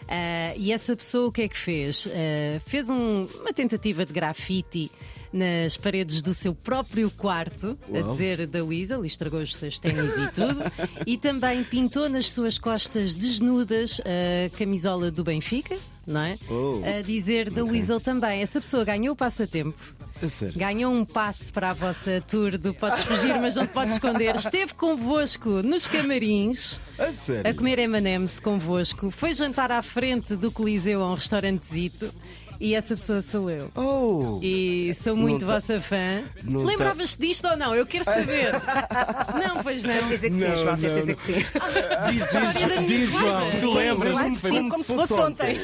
Ah, 0.08 0.52
e 0.56 0.72
essa 0.72 0.94
pessoa 0.96 1.28
o 1.28 1.32
que 1.32 1.42
é 1.42 1.48
que 1.48 1.56
fez? 1.56 2.06
Ah, 2.08 2.60
fez 2.66 2.90
um- 2.90 3.26
uma 3.40 3.52
tentativa 3.52 4.04
de 4.04 4.12
grafite 4.12 4.90
nas 5.32 5.76
paredes 5.76 6.22
do 6.22 6.32
seu 6.32 6.54
próprio 6.54 7.10
quarto, 7.10 7.76
a 7.92 7.98
Uau. 7.98 8.10
dizer 8.12 8.46
da 8.46 8.64
Weasel, 8.64 9.04
e 9.04 9.08
estragou 9.08 9.40
os 9.40 9.56
seus 9.56 9.78
ténis 9.80 10.12
e 10.16 10.30
tudo, 10.30 10.60
e 11.06 11.16
também 11.18 11.64
pintou 11.64 12.08
nas 12.08 12.32
suas 12.32 12.56
costas 12.56 13.12
desnudas 13.14 14.00
a 14.04 14.56
camisola 14.56 15.10
do 15.10 15.24
Benfica, 15.24 15.76
não 16.06 16.20
é? 16.20 16.36
Oh. 16.50 16.80
A 16.84 17.02
dizer 17.02 17.50
da 17.50 17.64
Weasel 17.64 18.00
também. 18.00 18.42
Essa 18.42 18.60
pessoa 18.60 18.84
ganhou 18.84 19.14
o 19.14 19.16
passatempo. 19.16 19.78
Ganhou 20.56 20.94
um 20.94 21.04
passe 21.04 21.52
para 21.52 21.70
a 21.70 21.72
vossa 21.72 22.22
tour 22.26 22.56
do 22.56 22.72
Podes 22.72 23.02
Fugir, 23.02 23.38
mas 23.40 23.56
não 23.56 23.66
te 23.66 23.72
podes 23.72 23.94
esconder. 23.94 24.36
Esteve 24.36 24.72
convosco 24.74 25.62
nos 25.62 25.86
camarins 25.86 26.78
A 26.98 27.48
a 27.50 27.54
comer 27.54 27.80
M&M's 27.80 28.40
convosco. 28.40 29.10
Foi 29.10 29.34
jantar 29.34 29.72
à 29.72 29.82
frente 29.82 30.36
do 30.36 30.50
Coliseu 30.50 31.02
a 31.02 31.10
um 31.10 31.14
restaurantezito. 31.14 32.12
E 32.60 32.74
essa 32.74 32.94
pessoa 32.94 33.20
sou 33.20 33.50
eu. 33.50 33.70
Oh! 33.74 34.38
E 34.42 34.92
sou 34.94 35.14
muito 35.16 35.44
Não 35.44 35.48
tá- 35.48 35.54
vossa 35.60 35.80
fã. 35.80 36.22
não 36.44 36.62
tá- 36.62 36.68
Lembravas-te 36.68 37.20
disto 37.20 37.46
ou 37.48 37.56
não? 37.56 37.74
Eu 37.74 37.84
quero 37.86 38.04
saber. 38.04 38.52
não, 39.46 39.62
pois 39.62 39.82
não. 39.82 39.92
Tens 39.94 40.08
dizer 40.08 40.30
que 40.30 40.36
sim, 40.38 40.48
Não, 40.48 40.56
João, 40.56 40.76
tens 40.78 40.92
não, 40.92 41.00
dizer 41.00 41.16
que 41.16 41.22
sim. 41.26 41.32
Diz, 41.34 42.32
da 42.32 42.40
minha 42.40 42.78
diz, 42.78 42.88
diz 42.88 43.10
João, 43.10 43.40
tu 43.60 43.74
lembras? 43.74 44.12
Claro 44.12 44.30
que 44.30 44.40
sim, 44.50 44.68
como 44.68 44.84
se 44.84 44.94
fosse 44.94 45.12
ontem. 45.14 45.58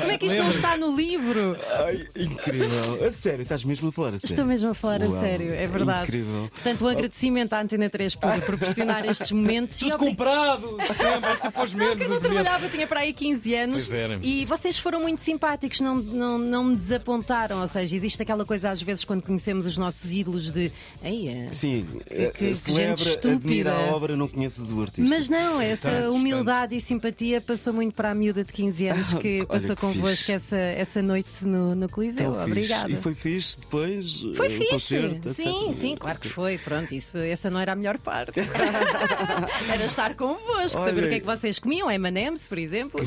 Como 0.00 0.12
é 0.12 0.18
que 0.18 0.26
isto 0.26 0.38
não 0.38 0.50
está 0.50 0.76
no 0.76 0.94
livro? 0.96 1.56
Ai, 1.86 2.06
incrível. 2.16 3.04
A 3.06 3.10
sério, 3.10 3.42
estás 3.42 3.64
mesmo 3.64 3.88
a 3.88 3.92
falar 3.92 4.08
a 4.08 4.10
sério? 4.12 4.26
Estou 4.26 4.44
mesmo 4.44 4.70
a 4.70 4.74
falar 4.74 5.02
a 5.02 5.06
Uau, 5.06 5.20
sério, 5.20 5.52
é 5.54 5.66
verdade. 5.66 6.02
Incrível. 6.04 6.50
Portanto, 6.52 6.84
um 6.84 6.88
agradecimento 6.88 7.52
à 7.52 7.60
Antena 7.60 7.88
3 7.88 8.14
por 8.16 8.40
proporcionar 8.42 9.06
estes 9.06 9.30
momentos. 9.32 9.78
Tudo 9.78 9.94
obri- 9.94 10.08
comprado! 10.10 10.76
Sempre, 10.86 11.36
sempre 11.42 11.60
aos 11.60 11.72
Não, 11.74 11.78
mesmos. 11.78 11.96
que 11.98 12.04
eu 12.04 12.08
não 12.10 12.20
trabalhava, 12.20 12.68
tinha 12.68 12.86
para 12.86 13.00
aí 13.00 13.12
15 13.12 13.54
anos. 13.54 13.86
Pois 13.86 13.94
era. 13.94 14.18
E 14.22 14.44
vocês 14.44 14.78
foram 14.78 15.00
muito 15.00 15.20
simpáticos, 15.20 15.43
não, 15.80 15.94
não, 15.96 16.38
não 16.38 16.64
me 16.64 16.76
desapontaram. 16.76 17.60
Ou 17.60 17.68
seja, 17.68 17.94
existe 17.94 18.20
aquela 18.22 18.44
coisa 18.44 18.70
às 18.70 18.80
vezes 18.82 19.04
quando 19.04 19.22
conhecemos 19.22 19.66
os 19.66 19.76
nossos 19.76 20.12
ídolos 20.12 20.50
de. 20.50 20.72
Ei, 21.02 21.28
é- 21.28 21.48
Sim, 21.52 21.86
eh, 22.10 22.32
que 22.36 22.46
gente 22.46 22.56
celebra, 22.58 23.02
estúpida. 23.10 23.34
admira 23.36 23.72
a 23.72 23.94
obra, 23.94 24.16
não 24.16 24.28
conheces 24.28 24.70
o 24.70 24.80
artista. 24.82 25.02
Mas 25.14 25.28
não, 25.28 25.60
essa 25.60 26.10
humildade 26.10 26.74
e 26.76 26.80
simpatia 26.80 27.40
passou 27.40 27.72
muito 27.72 27.94
para 27.94 28.10
a 28.10 28.14
miúda 28.14 28.42
de 28.44 28.52
15 28.52 28.86
anos 28.88 29.14
que 29.14 29.36
Olha 29.38 29.46
passou 29.46 29.76
que 29.76 29.80
convosco 29.82 30.16
fixe. 30.16 30.32
essa, 30.32 30.56
essa 30.56 31.02
noite 31.02 31.44
no, 31.46 31.74
no 31.74 31.88
Coliseu. 31.88 32.24
Tão 32.32 32.34
fixe. 32.40 32.50
Obrigada. 32.50 32.92
E 32.92 32.96
foi 32.96 33.14
fixe 33.14 33.60
depois? 33.60 34.20
Foi 34.36 34.46
eh, 34.46 34.50
fixe. 34.50 34.68
concerto, 34.70 35.30
sim, 35.34 35.72
sim, 35.72 35.96
claro 35.96 36.18
que 36.18 36.28
foi. 36.28 36.58
Pronto, 36.58 36.94
isso, 36.94 37.18
essa 37.18 37.50
não 37.50 37.60
era 37.60 37.72
a 37.72 37.76
melhor 37.76 37.98
parte. 37.98 38.40
Era 39.72 39.84
estar 39.86 40.14
convosco, 40.14 40.78
saber 40.78 40.98
Olha- 40.98 41.06
o 41.06 41.08
que 41.08 41.14
é 41.16 41.20
que 41.20 41.26
vocês 41.26 41.58
comiam, 41.58 41.90
M&M's, 41.90 42.46
por 42.46 42.58
exemplo. 42.58 43.00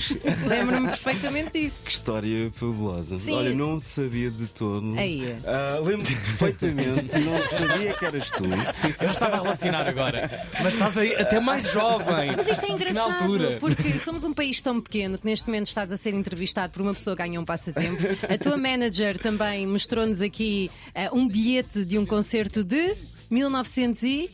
Lembro-me 0.47 0.87
perfeitamente 0.89 1.51
disso. 1.59 1.85
Que 1.87 1.91
história 1.91 2.26
história 2.27 2.51
fabulosa. 2.51 3.19
Sim. 3.19 3.33
Olha, 3.33 3.53
não 3.53 3.79
sabia 3.79 4.29
de 4.29 4.47
todo. 4.47 4.97
Aí. 4.97 5.23
Uh, 5.23 5.83
Lembro-me 5.83 6.15
perfeitamente, 6.15 7.19
não 7.19 7.47
sabia 7.47 7.93
que 7.93 8.05
eras 8.05 8.31
tu. 8.31 8.43
Sim, 8.73 8.91
sim, 8.91 9.05
eu 9.05 9.11
estava 9.11 9.37
a 9.37 9.41
relacionar 9.41 9.87
agora. 9.87 10.47
Mas 10.61 10.73
estás 10.73 10.97
aí 10.97 11.15
até 11.15 11.39
mais 11.39 11.71
jovem. 11.71 12.33
Mas 12.35 12.49
isto 12.49 12.65
é 12.65 12.71
engraçado, 12.71 13.59
porque 13.59 13.99
somos 13.99 14.23
um 14.23 14.33
país 14.33 14.61
tão 14.61 14.81
pequeno 14.81 15.17
que 15.17 15.25
neste 15.25 15.47
momento 15.47 15.67
estás 15.67 15.91
a 15.91 15.97
ser 15.97 16.13
entrevistado 16.13 16.73
por 16.73 16.81
uma 16.81 16.93
pessoa 16.93 17.15
que 17.15 17.23
ganha 17.23 17.39
um 17.39 17.45
passatempo. 17.45 18.01
A 18.29 18.37
tua 18.37 18.57
manager 18.57 19.17
também 19.17 19.65
mostrou-nos 19.65 20.21
aqui 20.21 20.69
uh, 20.89 21.17
um 21.17 21.27
bilhete 21.27 21.83
de 21.85 21.97
um 21.97 22.05
concerto 22.05 22.63
de 22.63 22.95
1900 23.29 24.03
e. 24.03 24.29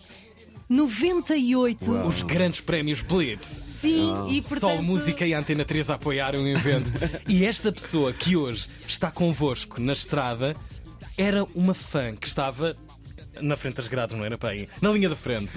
98. 0.73 1.91
Os 2.07 2.23
grandes 2.23 2.59
prémios 2.59 2.99
Blitz. 3.01 3.61
Sim, 3.79 4.11
e 4.29 4.41
portanto... 4.41 4.77
Só 4.77 4.81
música 4.81 5.25
e 5.27 5.33
a 5.33 5.39
Antena 5.39 5.63
3 5.63 5.91
apoiaram 5.91 6.43
o 6.43 6.47
evento. 6.47 6.91
e 7.29 7.45
esta 7.45 7.71
pessoa 7.71 8.11
que 8.11 8.35
hoje 8.35 8.67
está 8.87 9.11
convosco 9.11 9.79
na 9.79 9.93
estrada 9.93 10.55
era 11.15 11.43
uma 11.53 11.75
fã 11.75 12.15
que 12.15 12.27
estava 12.27 12.75
na 13.39 13.55
frente 13.55 13.75
das 13.75 13.87
grades, 13.87 14.17
não 14.17 14.25
era 14.25 14.35
para 14.35 14.49
aí? 14.49 14.67
Na 14.81 14.89
linha 14.91 15.09
da 15.09 15.15
frente. 15.15 15.51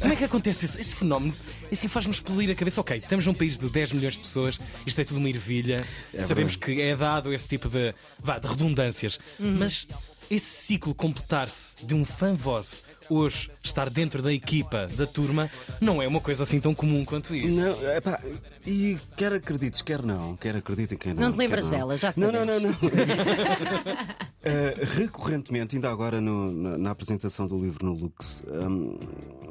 Como 0.00 0.12
é 0.12 0.16
que 0.16 0.24
acontece 0.24 0.64
isso? 0.64 0.80
Esse 0.80 0.94
fenómeno 0.94 1.34
assim 1.70 1.88
faz-nos 1.88 2.20
polir 2.20 2.50
a 2.50 2.54
cabeça. 2.54 2.80
Ok, 2.80 2.98
estamos 2.98 3.26
num 3.26 3.34
país 3.34 3.58
de 3.58 3.68
10 3.68 3.92
milhões 3.92 4.14
de 4.14 4.20
pessoas, 4.20 4.58
isto 4.86 5.00
é 5.00 5.04
tudo 5.04 5.18
uma 5.18 5.28
ervilha, 5.28 5.84
é 6.14 6.20
sabemos 6.20 6.54
verdade. 6.54 6.76
que 6.76 6.82
é 6.82 6.94
dado 6.94 7.32
esse 7.32 7.48
tipo 7.48 7.68
de, 7.68 7.94
vá, 8.18 8.38
de 8.38 8.46
redundâncias, 8.46 9.18
uhum. 9.40 9.56
mas 9.58 9.86
esse 10.30 10.66
ciclo 10.66 10.94
completar-se 10.94 11.84
de 11.84 11.94
um 11.94 12.04
fã 12.04 12.34
vosso 12.34 12.82
hoje 13.10 13.50
estar 13.62 13.88
dentro 13.90 14.22
da 14.22 14.32
equipa, 14.32 14.86
da 14.96 15.06
turma, 15.06 15.50
não 15.80 16.00
é 16.02 16.06
uma 16.08 16.20
coisa 16.20 16.42
assim 16.42 16.60
tão 16.60 16.74
comum 16.74 17.04
quanto 17.04 17.34
isso. 17.34 17.60
Não, 17.60 17.92
epá, 17.96 18.20
e 18.66 18.98
quer 19.16 19.32
acredites, 19.32 19.82
quer 19.82 20.02
não, 20.02 20.36
quer 20.36 20.56
acreditem, 20.56 20.96
quer 20.98 21.14
não. 21.14 21.22
Não 21.24 21.32
te 21.32 21.38
lembras 21.38 21.64
não. 21.66 21.70
dela, 21.70 21.96
já 21.96 22.12
Não, 22.16 22.32
não, 22.32 22.44
não, 22.46 22.54
sabemos. 22.54 22.76
não. 22.80 22.92
Eh, 24.44 24.74
recorrentemente, 24.96 25.76
ainda 25.76 25.88
agora 25.88 26.20
no- 26.20 26.50
na, 26.50 26.76
na 26.76 26.90
apresentação 26.90 27.46
do 27.46 27.56
livro 27.62 27.86
no 27.86 27.92
Lux, 27.92 28.42
hum, 28.48 28.98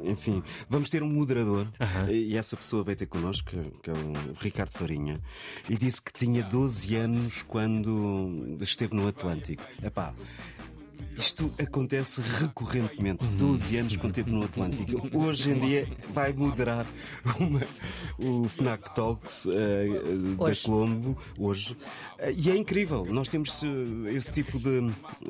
enfim, 0.04 0.42
vamos 0.68 0.90
ter 0.90 1.02
um 1.02 1.08
moderador 1.08 1.66
e 2.10 2.36
essa 2.36 2.58
pessoa 2.58 2.84
veio 2.84 2.98
ter 2.98 3.06
connosco, 3.06 3.48
que, 3.48 3.56
que 3.82 3.88
é 3.90 3.94
o 3.94 4.12
Ricardo 4.38 4.68
Farinha, 4.70 5.18
e 5.66 5.78
disse 5.78 6.02
que 6.02 6.12
tinha 6.12 6.42
12 6.42 6.94
anos 6.94 7.42
quando 7.48 8.58
esteve 8.60 8.94
no 8.94 9.08
Atlântico. 9.08 9.62
Epá, 9.82 10.12
isto 11.16 11.50
acontece 11.60 12.20
recorrentemente. 12.40 13.24
12 13.26 13.76
anos 13.76 13.96
quando 13.96 14.10
esteve 14.18 14.30
no 14.32 14.44
Atlântico. 14.44 15.08
Hoje 15.16 15.50
em 15.50 15.58
dia 15.58 15.88
vai 16.12 16.32
moderar 16.32 16.86
uma- 17.38 17.60
o 18.18 18.48
Fnac 18.48 18.94
Talks 18.94 19.46
eh, 19.46 19.86
da. 20.38 20.52
Colombo, 20.64 21.16
hoje. 21.38 21.76
Eh, 22.18 22.34
e 22.36 22.50
é 22.50 22.56
incrível, 22.56 23.04
nós 23.06 23.28
temos 23.28 23.62
eh, 23.62 24.12
esse 24.14 24.32
tipo 24.32 24.58
de, 24.58 24.80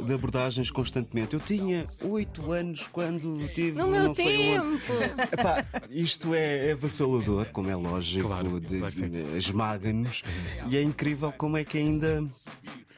de 0.05 0.13
abordagens 0.15 0.71
constantemente. 0.71 1.35
Eu 1.35 1.41
tinha 1.41 1.87
8 2.03 2.53
anos 2.53 2.81
quando 2.93 3.49
tive. 3.53 3.73
No 3.79 3.89
meu 3.89 4.05
não 4.05 4.15
sei 4.15 4.59
onde. 4.59 4.79
tempo! 4.79 4.93
Epá, 5.33 5.65
isto 5.91 6.35
é, 6.35 6.69
é 6.69 6.73
avassalador, 6.73 7.47
como 7.53 7.71
é 7.71 7.77
lógico, 7.77 8.29
Claro, 8.29 8.61
de- 8.61 8.79
claro 8.79 8.95
que 8.95 9.37
esmaga-nos. 9.39 10.23
E 10.69 10.77
é 10.77 10.83
incrível 10.83 11.33
como 11.33 11.57
é 11.57 11.65
que 11.65 11.79
ainda 11.79 12.25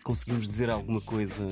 conseguimos 0.03 0.47
dizer 0.49 0.69
alguma 0.69 1.01
coisa 1.01 1.49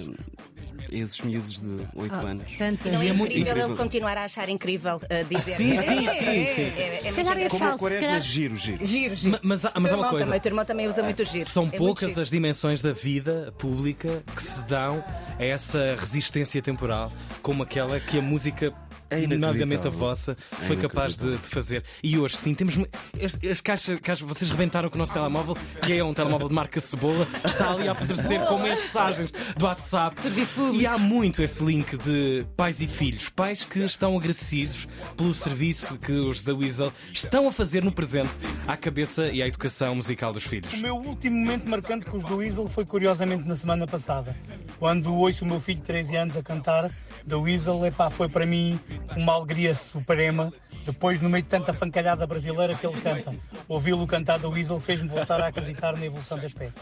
esses 0.90 1.20
miúdos 1.20 1.60
de 1.60 1.86
8 1.94 2.14
anos. 2.26 2.44
Tanta 2.58 2.90
Não 2.90 3.00
é 3.02 3.08
é 3.08 3.12
muito 3.12 3.30
incrível 3.32 3.52
incrível. 3.52 3.68
ele 3.70 3.76
continuar 3.76 4.18
a 4.18 4.24
achar 4.24 4.48
incrível 4.48 4.96
uh, 4.96 5.24
dizer. 5.28 5.56
Sim, 5.56 5.72
É, 5.78 5.82
sim, 5.82 5.88
é, 5.88 5.98
sim, 5.98 6.06
é, 6.06 6.14
sim, 6.14 6.62
é, 6.62 6.70
sim. 6.70 6.80
é, 6.82 6.94
é 6.94 6.98
Se 7.10 7.12
calhar 7.14 7.38
é 7.38 7.48
Como 7.48 7.58
falso, 7.60 7.72
se 7.74 7.78
quaresma, 7.78 8.06
calhar- 8.06 8.20
giro, 8.20 8.56
giro. 8.56 8.84
Giro, 8.84 9.16
giro. 9.16 9.32
Ma- 9.32 9.40
Mas, 9.42 9.64
há- 9.64 9.72
mas 9.78 9.92
há 9.92 9.96
uma 9.96 10.08
coisa. 10.08 10.24
Também, 10.26 10.38
o 10.38 10.42
teu 10.42 10.50
irmão 10.50 10.64
também 10.64 10.88
usa 10.88 11.02
muito 11.02 11.24
giro. 11.24 11.48
São 11.48 11.62
É 11.64 11.66
muito 11.66 11.78
poucas 11.78 12.08
giro. 12.10 12.20
as 12.22 12.28
dimensões 12.30 12.82
da 12.82 12.92
vida 12.92 13.52
pública 13.58 14.22
que 14.34 14.42
se 14.42 14.62
dão 14.64 15.02
a 15.38 15.44
essa 15.44 15.96
resistência 15.98 16.60
temporal, 16.62 17.12
como 17.42 17.62
aquela 17.62 17.98
que 18.00 18.18
a 18.18 18.22
música. 18.22 18.72
É 19.12 19.18
inacreditável. 19.20 19.38
Notadamente 19.38 19.86
a 19.86 19.90
vossa 19.90 20.36
É 20.52 20.54
foi 20.66 20.76
capaz 20.76 21.16
de, 21.16 21.30
de 21.32 21.48
fazer. 21.48 21.84
E 22.02 22.18
hoje, 22.18 22.36
sim, 22.36 22.54
temos. 22.54 22.78
As, 22.78 23.38
as 23.50 23.60
caixas, 23.60 24.00
caixas- 24.00 24.26
vocês 24.26 24.50
rebentaram 24.50 24.88
com 24.88 24.96
o 24.96 24.98
nosso 24.98 25.12
telemóvel, 25.12 25.54
que 25.82 25.92
é 25.92 26.02
um 26.04 26.14
telemóvel 26.14 26.48
de 26.48 26.54
marca 26.54 26.80
Cebola, 26.80 27.26
está 27.44 27.70
ali 27.70 27.88
a 27.88 27.92
apodrecer 27.92 28.40
com 28.46 28.58
mensagens 28.58 29.32
do 29.56 29.64
WhatsApp. 29.64 30.20
Serviço 30.20 30.54
público. 30.54 30.76
E 30.80 30.86
há 30.86 30.96
muito 30.98 31.42
esse 31.42 31.62
link 31.64 31.96
de 31.96 32.44
pais 32.56 32.80
e 32.80 32.86
filhos. 32.86 33.28
Pais 33.28 33.64
que 33.64 33.80
estão 33.80 34.16
agradecidos 34.16 34.86
pelo 35.16 35.34
serviço 35.34 35.96
que 35.98 36.12
os 36.12 36.42
da 36.42 36.54
Weasel 36.54 36.92
estão 37.12 37.48
a 37.48 37.52
fazer 37.52 37.82
no 37.84 37.92
presente 37.92 38.30
à 38.66 38.76
cabeça 38.76 39.26
e 39.28 39.42
à 39.42 39.46
educação 39.46 39.94
musical 39.94 40.32
dos 40.32 40.44
filhos. 40.44 40.72
O 40.72 40.76
meu 40.78 40.96
último 40.96 41.36
momento 41.36 41.68
marcante 41.68 42.06
com 42.06 42.16
os 42.16 42.24
do 42.24 42.36
Weasel 42.36 42.68
foi 42.68 42.84
curiosamente 42.84 43.46
na 43.46 43.56
semana 43.56 43.86
passada, 43.86 44.34
quando 44.78 45.14
ouço 45.14 45.44
o 45.44 45.48
meu 45.48 45.60
filho 45.60 45.80
de 45.80 45.84
13 45.86 46.16
anos 46.16 46.36
a 46.36 46.42
cantar 46.42 46.90
da 47.26 47.38
Weasel, 47.38 47.84
epá, 47.86 48.10
foi 48.10 48.28
para 48.28 48.44
mim 48.46 48.78
uma 49.16 49.34
alegria 49.34 49.74
suprema. 49.74 50.52
Depois, 50.84 51.20
no 51.20 51.28
meio 51.28 51.44
de 51.44 51.48
tanta 51.48 51.72
pancalhada 51.72 52.26
brasileira 52.26 52.74
que 52.74 52.84
ele 52.84 53.00
canta, 53.00 53.32
ouvi-lo 53.68 54.04
cantar 54.04 54.40
da 54.40 54.48
Weasel 54.48 54.80
fez-me 54.80 55.08
voltar 55.08 55.40
a 55.40 55.46
acreditar 55.46 55.96
na 55.96 56.06
evolução 56.06 56.36
das 56.38 56.52
peças. 56.52 56.74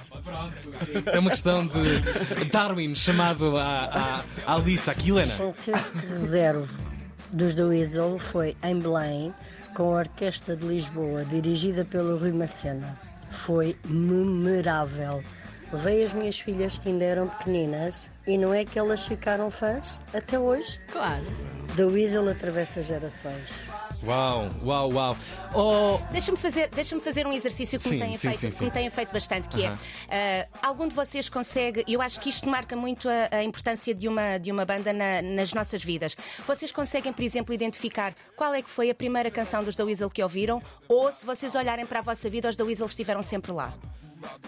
É 1.05 1.19
uma 1.19 1.31
questão 1.31 1.67
de 1.67 2.45
Darwin 2.51 2.95
chamado 2.95 3.59
à, 3.59 3.85
à, 3.85 4.25
à 4.47 4.55
Alice, 4.55 4.89
aqui, 4.89 5.11
Helena. 5.11 5.35
concerto 5.35 5.99
de 5.99 6.07
reserva 6.07 6.67
dos 7.33 7.55
The 7.55 7.63
Weasel 7.63 8.19
foi 8.19 8.57
em 8.63 8.79
Belém, 8.79 9.35
com 9.75 9.95
a 9.95 10.01
Orquestra 10.01 10.57
de 10.57 10.67
Lisboa, 10.67 11.25
dirigida 11.25 11.85
pelo 11.85 12.19
Rui 12.19 12.33
Macena. 12.33 12.99
Foi 13.31 13.77
memorável. 13.85 15.23
Levei 15.73 16.03
as 16.05 16.13
minhas 16.13 16.39
filhas 16.41 16.79
que 16.79 16.89
ainda 16.89 17.05
eram 17.05 17.29
pequeninas 17.29 18.11
e 18.27 18.37
não 18.37 18.53
é 18.53 18.65
que 18.65 18.79
elas 18.79 19.07
ficaram 19.07 19.51
fãs 19.51 20.03
até 20.13 20.39
hoje. 20.39 20.81
Claro. 20.91 21.25
The 21.77 21.85
Weasel 21.85 22.29
atravessa 22.29 22.83
gerações. 22.83 23.47
Uau, 24.03 24.49
uau, 24.65 24.93
uau. 24.93 25.17
Oh, 25.55 25.99
Deixa-me 26.11 26.37
fazer, 26.39 26.69
deixa 26.71 26.99
fazer 27.01 27.27
um 27.27 27.33
exercício 27.33 27.79
que, 27.79 27.89
Sim, 27.89 27.95
me, 27.97 28.01
tenha 28.01 28.19
sim, 28.19 28.29
feito, 28.31 28.41
sim, 28.41 28.59
que 28.59 28.65
me 28.65 28.71
tenha 28.71 28.91
feito 28.91 29.13
bastante, 29.13 29.49
que 29.49 29.65
Aham. 29.65 29.79
é 30.09 30.49
ah, 30.63 30.69
algum 30.69 30.89
de 30.89 30.95
vocês 30.95 31.29
consegue, 31.29 31.85
eu 31.87 32.01
acho 32.01 32.19
que 32.19 32.31
isto 32.31 32.49
marca 32.49 32.75
muito 32.75 33.09
a, 33.09 33.37
a 33.37 33.45
importância 33.45 33.95
de 33.95 34.09
uma, 34.09 34.39
de 34.39 34.51
uma 34.51 34.65
banda 34.65 34.93
na- 34.93 35.21
nas 35.23 35.53
nossas 35.53 35.85
vidas. 35.85 36.17
Vocês 36.47 36.73
conseguem, 36.73 37.13
por 37.13 37.23
exemplo, 37.23 37.55
identificar 37.55 38.15
qual 38.37 38.55
é 38.55 38.63
que 38.63 38.71
foi 38.71 38.91
a 38.91 38.95
primeira 38.95 39.31
canção 39.31 39.63
dos 39.63 39.77
The 39.77 39.85
Weasel 39.85 40.09
que 40.11 40.23
ouviram? 40.23 40.63
Ou 40.89 41.13
se 41.13 41.25
vocês 41.27 41.55
olharem 41.55 41.85
para 41.87 41.99
a 41.99 42.03
vossa 42.03 42.29
vida, 42.31 42.49
os 42.49 42.57
The 42.57 42.63
Weasel 42.65 42.87
estiveram 42.87 43.23
sempre 43.23 43.53
lá? 43.53 43.73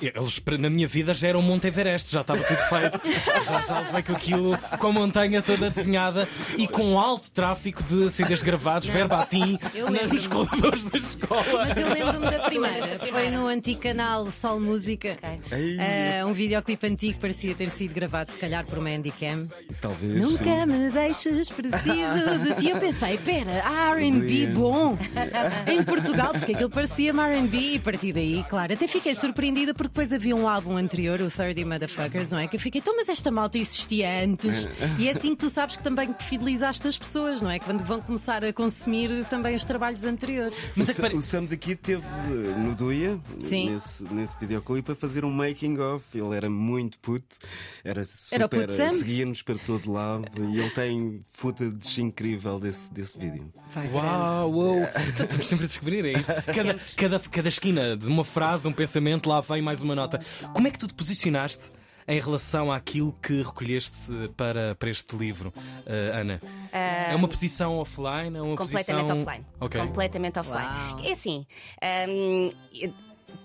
Eles 0.01 0.41
na 0.59 0.71
minha 0.71 0.87
vida 0.87 1.15
já 1.15 1.29
eram 1.29 1.41
um 1.41 1.43
Monte 1.43 1.67
Everest, 1.67 2.13
já 2.13 2.21
estava 2.21 2.43
tudo 2.43 2.59
feito. 2.59 3.01
Já, 3.43 3.61
já 3.63 3.81
levei 3.81 4.03
com 4.03 4.13
aquilo, 4.13 4.59
com 4.79 4.87
a 4.87 4.93
montanha 4.93 5.43
toda 5.43 5.71
desenhada 5.71 6.29
e 6.57 6.67
com 6.69 6.99
alto 6.99 7.31
tráfico 7.31 7.83
de 7.83 8.11
CDs 8.11 8.43
gravados, 8.43 8.89
verbatim, 8.89 9.59
eu 9.75 9.91
nos 9.91 10.27
corredores 10.27 10.85
da 10.85 10.99
escola. 10.99 11.45
Mas 11.53 11.77
eu 11.77 11.89
lembro-me 11.89 12.31
da 12.31 12.39
primeira. 12.41 12.99
Foi 12.99 13.31
no 13.31 13.47
antigo 13.47 13.81
canal 13.81 14.31
Sol 14.31 14.61
Música. 14.61 15.17
Ei. 15.51 15.79
Ah, 15.79 16.27
um 16.27 16.33
videoclipe 16.33 16.87
antigo 16.87 17.19
parecia 17.21 17.55
ter 17.55 17.71
sido 17.71 17.95
gravado, 17.95 18.31
se 18.31 18.39
calhar, 18.39 18.65
por 18.65 18.79
uma 18.79 18.91
Handycam. 18.91 19.49
Talvez. 19.81 20.21
Nunca 20.21 20.45
sim. 20.45 20.67
me 20.67 20.91
deixes, 20.91 21.49
preciso 21.51 22.39
de 22.43 22.55
ti. 22.61 22.69
Eu 22.69 22.79
pensei, 22.79 23.19
pera, 23.19 23.63
RB 23.95 24.47
bom 24.49 24.99
em 25.67 25.83
Portugal, 25.83 26.33
porque 26.33 26.53
aquilo 26.53 26.71
parecia-me 26.71 27.21
RB 27.21 27.57
e 27.57 27.77
a 27.77 27.81
partir 27.81 28.13
daí, 28.13 28.45
claro, 28.49 28.73
até 28.73 28.87
fiquei 28.87 29.15
surpreendida 29.15 29.62
porque 29.67 29.89
depois 29.89 30.13
havia 30.13 30.35
um 30.35 30.49
álbum 30.49 30.77
anterior, 30.77 31.21
o 31.21 31.31
30 31.31 31.65
Motherfuckers, 31.67 32.33
não 32.33 32.39
é? 32.39 32.47
Que 32.49 32.57
eu 32.57 32.61
fiquei, 32.61 32.81
então, 32.81 32.95
mas 32.97 33.09
esta 33.09 33.31
malta 33.31 33.59
existia 33.59 34.23
antes. 34.25 34.67
E 34.99 35.09
é 35.09 35.13
assim 35.13 35.31
que 35.31 35.37
tu 35.37 35.49
sabes 35.49 35.77
que 35.77 35.83
também 35.83 36.15
fidelizaste 36.29 36.87
as 36.87 36.99
pessoas, 36.99 37.41
não 37.41 37.51
é? 37.51 37.59
Que 37.59 37.65
quando 37.65 37.83
vão 37.85 38.01
começar 38.01 38.45
a 38.45 38.53
consumir 38.53 39.25
também 39.27 39.55
os 39.57 39.65
trabalhos 39.65 40.05
anteriores. 40.05 40.57
Mas 40.77 40.89
o, 40.89 40.91
é 40.93 40.95
pare- 40.95 41.17
o 41.17 41.23
Sam 41.23 41.45
daqui 41.45 41.75
teve 41.77 42.03
eh, 42.05 42.59
no 42.59 42.75
Duia, 42.75 43.19
Sim. 43.41 43.71
nesse, 43.71 44.05
nesse 44.13 44.37
videoclipe, 44.39 44.93
a 44.93 44.95
fazer 44.95 45.25
um 45.25 45.31
making 45.31 45.79
of. 45.79 46.05
Ele 46.15 46.37
era 46.37 46.51
muito 46.51 46.99
puto, 46.99 47.37
era 47.85 48.05
super, 48.05 48.69
seguia-nos 48.93 49.43
para 49.43 49.57
todo 49.57 49.91
lado 49.93 50.25
e 50.39 50.59
ele 50.61 50.71
tem 50.71 51.21
footage 51.33 52.03
incrível 52.03 52.59
desse, 52.61 52.93
desse 52.93 53.19
vídeo. 53.19 53.53
Vai, 53.75 53.89
Uau, 53.91 54.51
uau. 54.53 54.77
Estamos 55.19 55.49
sempre 55.49 55.65
a 55.65 55.69
descobrir, 55.69 56.05
é 56.05 56.13
isto? 56.13 56.27
Cada, 56.55 56.79
cada, 56.97 57.19
cada 57.21 57.49
esquina 57.49 57.97
de 57.97 58.07
uma 58.07 58.25
frase, 58.25 58.67
um 58.69 58.73
pensamento, 58.73 59.29
lá 59.29 59.41
vem 59.53 59.63
mais 59.63 59.83
uma 59.83 59.95
nota. 59.95 60.21
Como 60.53 60.67
é 60.67 60.71
que 60.71 60.79
tu 60.79 60.87
te 60.87 60.95
posicionaste 60.95 61.71
em 62.09 62.19
relação 62.19 62.73
àquilo 62.73 63.13
que 63.23 63.43
recolheste 63.43 64.11
para, 64.37 64.75
para 64.75 64.91
este 64.91 65.15
livro, 65.17 65.53
eh, 65.87 66.11
Ana? 66.15 66.41
É 66.73 67.15
uma 67.15 67.29
posição 67.29 67.77
offline? 67.79 68.37
É 68.37 68.43
uma 68.43 68.57
Completamente 68.57 69.07
posição... 69.07 69.23
offline. 69.23 69.47
Ok. 69.61 69.81
Completamente 69.81 70.39
offline. 70.39 70.65
Uau. 70.67 71.01
É 71.05 71.13
assim. 71.13 71.47
hum, 72.09 72.51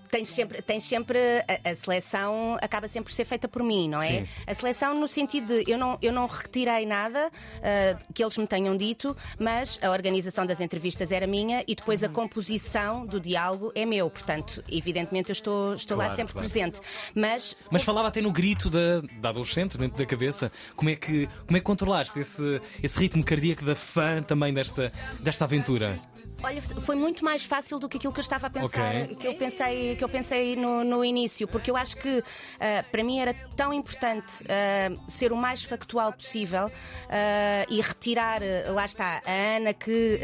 tens 0.09 0.29
sempre, 0.29 0.61
tens 0.61 0.83
sempre 0.83 1.17
a, 1.65 1.69
a 1.71 1.75
seleção 1.75 2.57
acaba 2.61 2.87
sempre 2.87 3.11
por 3.11 3.15
ser 3.15 3.25
feita 3.25 3.47
por 3.47 3.63
mim, 3.63 3.89
não 3.89 3.99
é? 4.01 4.07
Sim. 4.07 4.27
A 4.45 4.53
seleção 4.53 4.93
no 4.99 5.07
sentido 5.07 5.47
de 5.63 5.71
eu 5.71 5.77
não, 5.77 5.97
eu 6.01 6.11
não 6.13 6.25
retirei 6.27 6.85
nada 6.85 7.27
uh, 7.29 8.13
que 8.13 8.23
eles 8.23 8.37
me 8.37 8.47
tenham 8.47 8.75
dito, 8.77 9.15
mas 9.39 9.79
a 9.81 9.89
organização 9.91 10.45
das 10.45 10.59
entrevistas 10.59 11.11
era 11.11 11.27
minha 11.27 11.63
e 11.67 11.75
depois 11.75 12.01
Uhum. 12.01 12.07
a 12.07 12.11
composição 12.11 13.05
do 13.05 13.19
diálogo 13.19 13.71
é 13.75 13.85
meu. 13.85 14.09
Portanto, 14.09 14.63
evidentemente 14.71 15.29
eu 15.29 15.33
estou, 15.33 15.73
estou 15.73 15.97
lá 15.97 16.05
Claro, 16.05 16.15
sempre 16.17 16.33
claro. 16.33 16.47
presente. 16.47 16.79
Mas 17.13 17.55
Mas 17.71 17.83
falava 17.83 18.07
até 18.07 18.21
no 18.21 18.31
grito 18.31 18.69
da, 18.69 19.01
da 19.19 19.29
adolescente 19.29 19.77
dentro 19.77 19.97
da 19.97 20.05
cabeça. 20.05 20.51
Como 20.75 20.89
é 20.89 20.95
que, 20.95 21.27
como 21.45 21.57
é 21.57 21.59
que 21.59 21.65
controlaste 21.65 22.19
esse, 22.19 22.61
esse 22.81 22.99
ritmo 22.99 23.23
cardíaco 23.23 23.65
da 23.65 23.75
fã 23.75 24.21
também 24.21 24.53
desta, 24.53 24.91
desta 25.19 25.45
aventura? 25.45 25.95
Olha, 26.43 26.61
foi 26.61 26.95
muito 26.95 27.25
mais 27.25 27.43
fácil 27.43 27.79
do 27.79 27.89
que 27.89 27.97
aquilo 27.97 28.13
que 28.13 28.19
eu 28.19 28.23
estava 28.23 28.47
a 28.47 28.49
pensar, 28.49 28.95
Ok. 28.95 29.15
que 29.15 29.27
eu 29.27 29.33
pensei, 29.35 29.95
que 29.95 30.03
eu 30.03 30.09
pensei 30.09 30.55
no, 30.55 30.83
no 30.83 31.03
início, 31.03 31.47
porque 31.47 31.69
eu 31.71 31.75
acho 31.75 31.97
que 31.97 32.23
ah, 32.59 32.83
para 32.91 33.03
mim 33.03 33.19
era 33.19 33.33
tão 33.55 33.73
importante 33.73 34.43
ah, 34.47 34.93
ser 35.07 35.31
o 35.31 35.35
mais 35.35 35.63
factual 35.63 36.13
possível 36.13 36.71
ah, 37.09 37.65
e 37.69 37.81
retirar, 37.81 38.41
lá 38.73 38.85
está, 38.85 39.21
a 39.25 39.57
Ana 39.57 39.73
que 39.73 40.19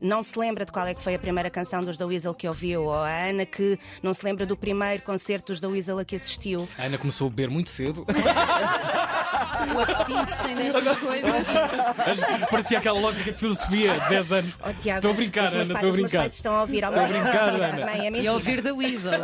não 0.00 0.22
se 0.22 0.38
lembra 0.38 0.64
de 0.64 0.72
qual 0.72 0.86
é 0.86 0.94
que 0.94 1.02
foi 1.02 1.14
a 1.14 1.18
primeira 1.18 1.50
canção 1.50 1.80
dos 1.82 1.96
The 1.98 2.04
Weasel 2.04 2.34
que 2.34 2.48
ouviu, 2.48 2.84
ou 2.84 2.94
a 2.94 3.08
Ana 3.10 3.44
que 3.46 3.78
não 4.02 4.14
se 4.14 4.24
lembra 4.24 4.46
do 4.46 4.56
primeiro 4.56 5.02
concerto 5.02 5.52
dos 5.52 5.60
The 5.60 5.66
Weasel 5.66 5.98
a 5.98 6.04
que 6.04 6.16
assistiu. 6.16 6.68
A 6.78 6.84
Ana 6.84 6.98
começou 6.98 7.26
a 7.26 7.30
beber 7.30 7.50
muito 7.50 7.70
cedo. 7.70 8.06
O 9.62 9.78
apetite 9.80 10.42
tem 10.42 10.56
destas 10.56 10.96
coisas. 10.96 11.48
Parecia 12.50 12.78
aquela 12.78 12.98
lógica 12.98 13.30
de 13.30 13.38
filosofia 13.38 13.92
de 14.00 14.08
10 14.08 14.32
anos. 14.32 14.54
Oh, 14.60 14.72
Tiago, 14.72 14.98
Estou 14.98 15.10
a 15.12 15.14
brincar, 15.14 15.41
os 15.48 15.52
meus 15.54 15.70
Ana, 15.70 15.74
pais- 15.80 15.84
estou 15.84 15.88
a 15.88 15.90
os 15.90 15.96
meus 15.96 16.10
brincar. 16.10 16.18
pais 16.18 16.34
estão 16.34 16.56
a 16.56 16.60
ouvir 16.62 16.84
ao 16.84 16.92
Estou 16.92 17.04
a 17.04 17.08
mesmo 17.08 17.22
brincar, 17.24 17.50
tempo. 17.52 18.06
E 18.06 18.10
mentira. 18.10 18.32
ouvir 18.32 18.60
da 18.62 18.74
Weasel. 18.74 19.20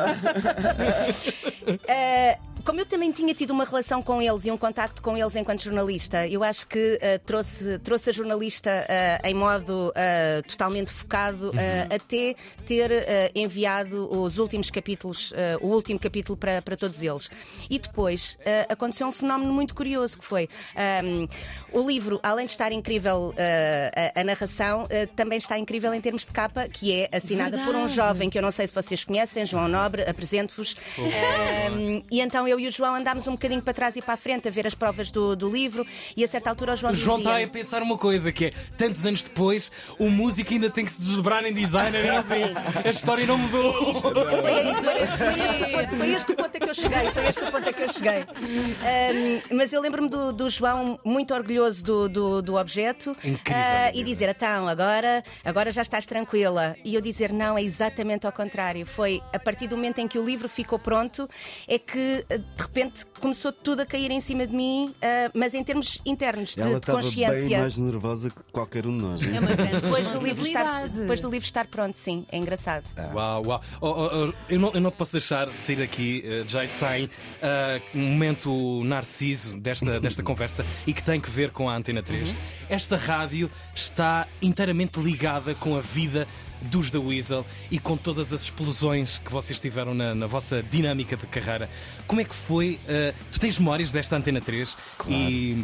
Uh, 1.68 2.38
como 2.68 2.80
eu 2.80 2.84
também 2.86 3.10
tinha 3.10 3.34
tido 3.34 3.52
uma 3.52 3.64
relação 3.64 4.02
com 4.02 4.20
eles 4.20 4.44
e 4.44 4.50
um 4.50 4.58
contacto 4.58 5.00
com 5.00 5.16
eles 5.16 5.34
enquanto 5.34 5.62
jornalista, 5.62 6.28
eu 6.28 6.44
acho 6.44 6.66
que 6.66 6.96
uh, 6.96 7.18
trouxe, 7.24 7.78
trouxe 7.78 8.10
a 8.10 8.12
jornalista 8.12 8.70
uh, 8.70 9.26
em 9.26 9.32
modo 9.32 9.88
uh, 9.88 10.46
totalmente 10.46 10.92
focado 10.92 11.48
uh, 11.48 11.94
até 11.94 12.34
ter 12.66 13.30
enviado 13.34 14.10
os 14.10 14.36
últimos 14.36 14.70
capítulos, 14.70 15.32
o 15.62 15.68
último 15.68 15.98
capítulo 15.98 16.36
para, 16.36 16.60
para 16.60 16.76
todos 16.76 17.00
eles. 17.00 17.30
E 17.70 17.78
depois 17.78 18.36
aconteceu 18.68 19.06
um 19.06 19.12
fenómeno 19.12 19.52
muito 19.52 19.74
curioso 19.74 20.18
que 20.18 20.24
foi 20.24 20.48
um, 21.02 21.26
o 21.72 21.88
livro, 21.88 22.20
além 22.22 22.44
de 22.44 22.52
estar 22.52 22.70
incrível 22.72 23.34
a, 23.38 24.20
a 24.20 24.24
narração, 24.24 24.86
também 25.16 25.38
está 25.38 25.58
incrível 25.58 25.94
em 25.94 26.00
termos 26.00 26.26
de 26.26 26.32
capa, 26.32 26.68
que 26.68 26.92
é 26.92 27.08
assinada 27.16 27.56
por 27.58 27.74
um 27.74 27.86
Verdade. 27.86 27.94
jovem 27.94 28.30
que 28.30 28.36
eu 28.36 28.42
não 28.42 28.50
sei 28.50 28.66
se 28.66 28.74
vocês 28.74 29.04
conhecem, 29.04 29.46
João 29.46 29.68
Nobre, 29.68 30.02
apresento-vos. 30.02 30.76
Um, 30.98 32.02
e 32.10 32.20
então 32.20 32.46
eu 32.46 32.57
e 32.58 32.66
o 32.66 32.70
João 32.70 32.94
andámos 32.94 33.26
um 33.26 33.32
bocadinho 33.32 33.62
para 33.62 33.72
trás 33.74 33.96
e 33.96 34.02
para 34.02 34.14
a 34.14 34.16
frente 34.16 34.48
a 34.48 34.50
ver 34.50 34.66
as 34.66 34.74
provas 34.74 35.10
do, 35.10 35.34
do 35.36 35.50
livro 35.50 35.86
e 36.16 36.24
a 36.24 36.28
certa 36.28 36.50
altura 36.50 36.72
o 36.72 36.76
João 36.76 36.92
O 36.92 36.96
João 36.96 37.18
está 37.18 37.30
dizia... 37.32 37.46
a 37.46 37.50
pensar 37.50 37.82
uma 37.82 37.96
coisa 37.98 38.32
que 38.32 38.46
é, 38.46 38.52
tantos 38.76 39.04
anos 39.04 39.22
depois, 39.22 39.70
o 39.98 40.08
músico 40.10 40.52
ainda 40.52 40.70
tem 40.70 40.84
que 40.84 40.90
se 40.92 41.00
desdobrar 41.00 41.44
em 41.44 41.52
designer 41.52 42.04
e 42.04 42.08
assim, 42.08 42.42
a 42.84 42.90
história 42.90 43.26
não 43.26 43.38
mudou. 43.38 43.94
Foi, 43.94 44.52
aí- 44.52 44.74
foi- 44.82 45.06
foi 45.06 45.44
este 45.44 45.64
ponto- 45.72 45.96
foi 45.96 46.14
este 46.14 46.32
o 46.32 46.36
ponto 46.36 46.56
a 46.56 46.60
que 46.60 46.68
eu 46.70 46.74
cheguei, 46.74 47.10
foi 47.12 47.26
este 47.26 47.44
o 47.44 47.50
ponto 47.50 47.68
a 47.68 47.72
que 47.72 47.82
eu 47.82 47.92
cheguei. 47.92 48.24
Um, 49.50 49.56
mas 49.56 49.72
eu 49.72 49.80
lembro-me 49.80 50.08
do, 50.08 50.32
do 50.32 50.48
João 50.48 50.98
muito 51.04 51.34
orgulhoso 51.34 51.82
do, 51.84 52.08
do, 52.08 52.42
do 52.42 52.54
objeto 52.56 53.10
Incrível, 53.24 53.62
ah, 53.62 53.90
e 53.94 54.02
dizer, 54.02 54.28
então, 54.30 54.68
agora, 54.68 55.22
agora 55.44 55.70
já 55.70 55.82
estás 55.82 56.06
tranquila. 56.06 56.76
E 56.84 56.94
eu 56.94 57.00
dizer, 57.00 57.32
não, 57.32 57.56
é 57.58 57.62
exatamente 57.62 58.26
ao 58.26 58.32
contrário. 58.32 58.84
Foi 58.86 59.20
a 59.32 59.38
partir 59.38 59.66
do 59.66 59.76
momento 59.76 59.98
em 59.98 60.08
que 60.08 60.18
o 60.18 60.24
livro 60.24 60.48
ficou 60.48 60.78
pronto, 60.78 61.28
é 61.66 61.78
que 61.78 62.24
de 62.56 62.62
repente 62.62 63.06
começou 63.20 63.52
tudo 63.52 63.82
a 63.82 63.86
cair 63.86 64.10
em 64.10 64.20
cima 64.20 64.46
de 64.46 64.54
mim, 64.54 64.92
ah, 65.02 65.30
mas 65.34 65.54
em 65.54 65.62
termos 65.62 66.00
internos, 66.04 66.54
de, 66.54 66.60
Ela 66.60 66.80
de 66.80 66.86
consciência. 66.86 67.48
bem 67.48 67.58
mais 67.60 67.76
nervosa 67.78 68.30
que 68.30 68.42
qualquer 68.52 68.86
um 68.86 68.96
de 68.96 69.02
nós. 69.02 69.22
hein? 69.22 69.36
É 69.36 69.40
uma 69.40 69.54
grande 69.54 69.80
Depois 69.80 70.06
do, 70.08 70.22
livro 70.22 70.46
estar, 70.46 70.88
depois 70.88 71.20
do 71.20 71.30
livro 71.30 71.46
estar 71.46 71.66
pronto, 71.66 71.96
sim, 71.96 72.24
é 72.30 72.38
engraçado. 72.38 72.84
Uau, 73.14 73.46
uau. 73.46 73.62
Oh, 73.80 73.86
oh, 73.88 74.10
oh, 74.28 74.32
eu, 74.48 74.58
não, 74.58 74.70
eu 74.72 74.80
não 74.80 74.90
te 74.90 74.96
posso 74.96 75.12
deixar 75.12 75.48
sair 75.54 75.76
daqui, 75.76 76.22
eh, 76.24 76.42
já 76.46 76.66
sem 76.66 77.08
ah, 77.42 77.80
um 77.94 78.00
momento 78.00 78.82
narciso 78.84 79.56
desta, 79.58 80.00
desta 80.00 80.22
conversa 80.24 80.64
e 80.86 80.92
que 80.92 81.02
tem 81.02 81.20
que 81.20 81.30
ver 81.30 81.50
com 81.50 81.68
a 81.68 81.76
Antena 81.76 82.02
3. 82.02 82.34
Esta 82.68 82.96
rádio 82.96 83.50
está 83.74 84.26
inteiramente 84.42 85.00
ligada 85.00 85.54
com 85.54 85.76
a 85.76 85.80
vida 85.80 86.26
dos 86.62 86.90
The 86.90 86.98
Weasel 86.98 87.46
e 87.70 87.78
com 87.78 87.96
todas 87.96 88.32
as 88.32 88.42
explosões 88.42 89.20
que 89.24 89.30
vocês 89.32 89.60
tiveram 89.60 89.94
na, 89.94 90.14
na 90.14 90.26
vossa 90.26 90.62
dinâmica 90.62 91.16
de 91.16 91.26
carreira. 91.26 91.68
Como 92.06 92.20
é 92.20 92.24
que 92.24 92.34
foi? 92.34 92.78
ah, 92.88 93.14
tu 93.30 93.38
tens 93.38 93.58
memórias 93.58 93.92
desta 93.92 94.16
Antena 94.16 94.40
3 94.40 94.76
e 95.08 95.62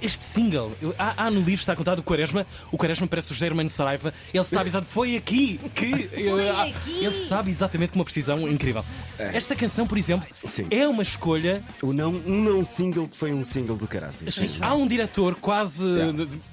este 0.00 0.24
single, 0.24 0.72
eu- 0.82 0.94
há, 0.98 1.26
há 1.26 1.30
no 1.30 1.40
livro 1.40 1.54
está 1.60 1.76
contado 1.76 2.00
o 2.00 2.02
Quaresma, 2.02 2.46
o 2.70 2.76
Quaresma 2.76 3.06
parece 3.06 3.32
o 3.32 3.44
Hermano 3.44 3.68
Saraiva, 3.68 4.12
ele 4.32 4.44
sabe 4.44 4.68
exatamente, 4.68 4.92
foi 4.92 5.16
aqui 5.16 5.60
que 5.74 6.08
Foi 6.08 6.48
ah, 6.48 6.62
aqui. 6.64 7.04
ele 7.04 7.26
sabe 7.28 7.50
exatamente 7.50 7.92
com 7.92 7.98
uma 7.98 8.04
precisão 8.04 8.38
incrível. 8.40 8.84
Esta 9.18 9.54
canção, 9.54 9.86
por 9.86 9.96
exemplo, 9.98 10.26
Sim. 10.48 10.66
é 10.70 10.86
uma 10.88 11.02
escolha. 11.02 11.62
O 11.82 11.92
não, 11.92 12.10
um 12.10 12.42
não 12.42 12.64
single 12.64 13.06
que 13.06 13.16
foi 13.16 13.32
um 13.32 13.44
single 13.44 13.76
do. 13.76 13.88
Sim, 14.30 14.56
há 14.60 14.74
um 14.74 14.86
diretor 14.86 15.34
quase. 15.34 15.84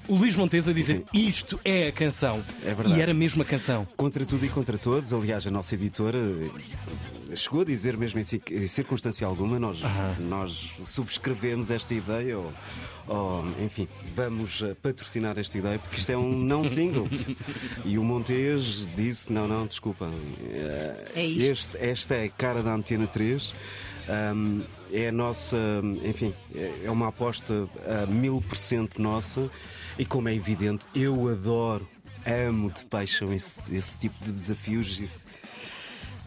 O 0.08 0.16
Luís 0.16 0.36
Montes 0.36 0.68
a 0.68 0.74
dizer 0.74 1.04
isto 1.14 1.60
é 1.64 1.88
a 1.88 1.92
canção. 1.92 2.42
É 2.64 2.74
verdade. 2.74 3.00
E 3.00 3.02
era 3.02 3.14
mesmo 3.14 3.42
a 3.42 3.46
canção. 3.46 3.79
Contra 3.98 4.26
tudo 4.26 4.46
e 4.46 4.50
contra 4.50 4.78
todos, 4.78 5.14
aliás, 5.14 5.46
a 5.48 5.52
nossa 5.52 5.76
editora 5.76 6.18
eh, 6.18 7.36
chegou 7.36 7.62
a 7.62 7.66
dizer, 7.66 7.98
mesmo 7.98 8.20
em 8.20 8.24
ci- 8.24 8.42
em 8.52 8.68
circunstância 8.68 9.26
alguma, 9.28 9.60
nós, 9.60 9.80
nós 10.20 10.72
subscrevemos 10.84 11.70
esta 11.72 11.94
ideia, 11.94 12.38
ou, 12.38 12.52
ou, 13.08 13.46
enfim, 13.64 13.88
vamos 14.16 14.62
eh, 14.62 14.76
patrocinar 14.82 15.38
esta 15.38 15.58
ideia, 15.58 15.78
porque 15.80 15.98
isto 16.00 16.10
é 16.12 16.18
um 16.18 16.30
não 16.38 16.64
single. 16.66 17.08
e 17.86 17.98
o 17.98 18.04
Montes 18.04 18.88
disse: 18.96 19.32
não, 19.32 19.48
não, 19.48 19.66
desculpa, 19.68 20.10
eh, 20.50 21.06
É 21.16 21.26
isto. 21.26 21.52
este- 21.76 21.78
esta 21.86 22.16
é 22.16 22.26
a 22.26 22.30
cara 22.30 22.62
da 22.64 22.74
Antena 22.74 23.08
3. 23.08 23.54
ahm, 24.08 24.62
é 24.92 25.10
a 25.10 25.12
nossa, 25.12 25.56
enfim, 26.04 26.34
é 26.56 26.86
é 26.86 26.90
uma 26.92 27.10
aposta 27.10 27.70
a 27.86 28.08
mil 28.08 28.42
por 28.42 28.58
cento 28.58 29.00
nossa 29.00 29.52
e 30.00 30.04
como 30.06 30.28
é 30.30 30.34
evidente, 30.34 30.84
eu 30.96 31.28
adoro, 31.28 31.88
amo 32.26 32.72
de 32.72 32.84
paixão 32.86 33.34
esse, 33.34 33.60
esse 33.72 33.98
tipo 33.98 34.24
de 34.24 34.32
desafios. 34.32 35.00
esse- 35.00 35.20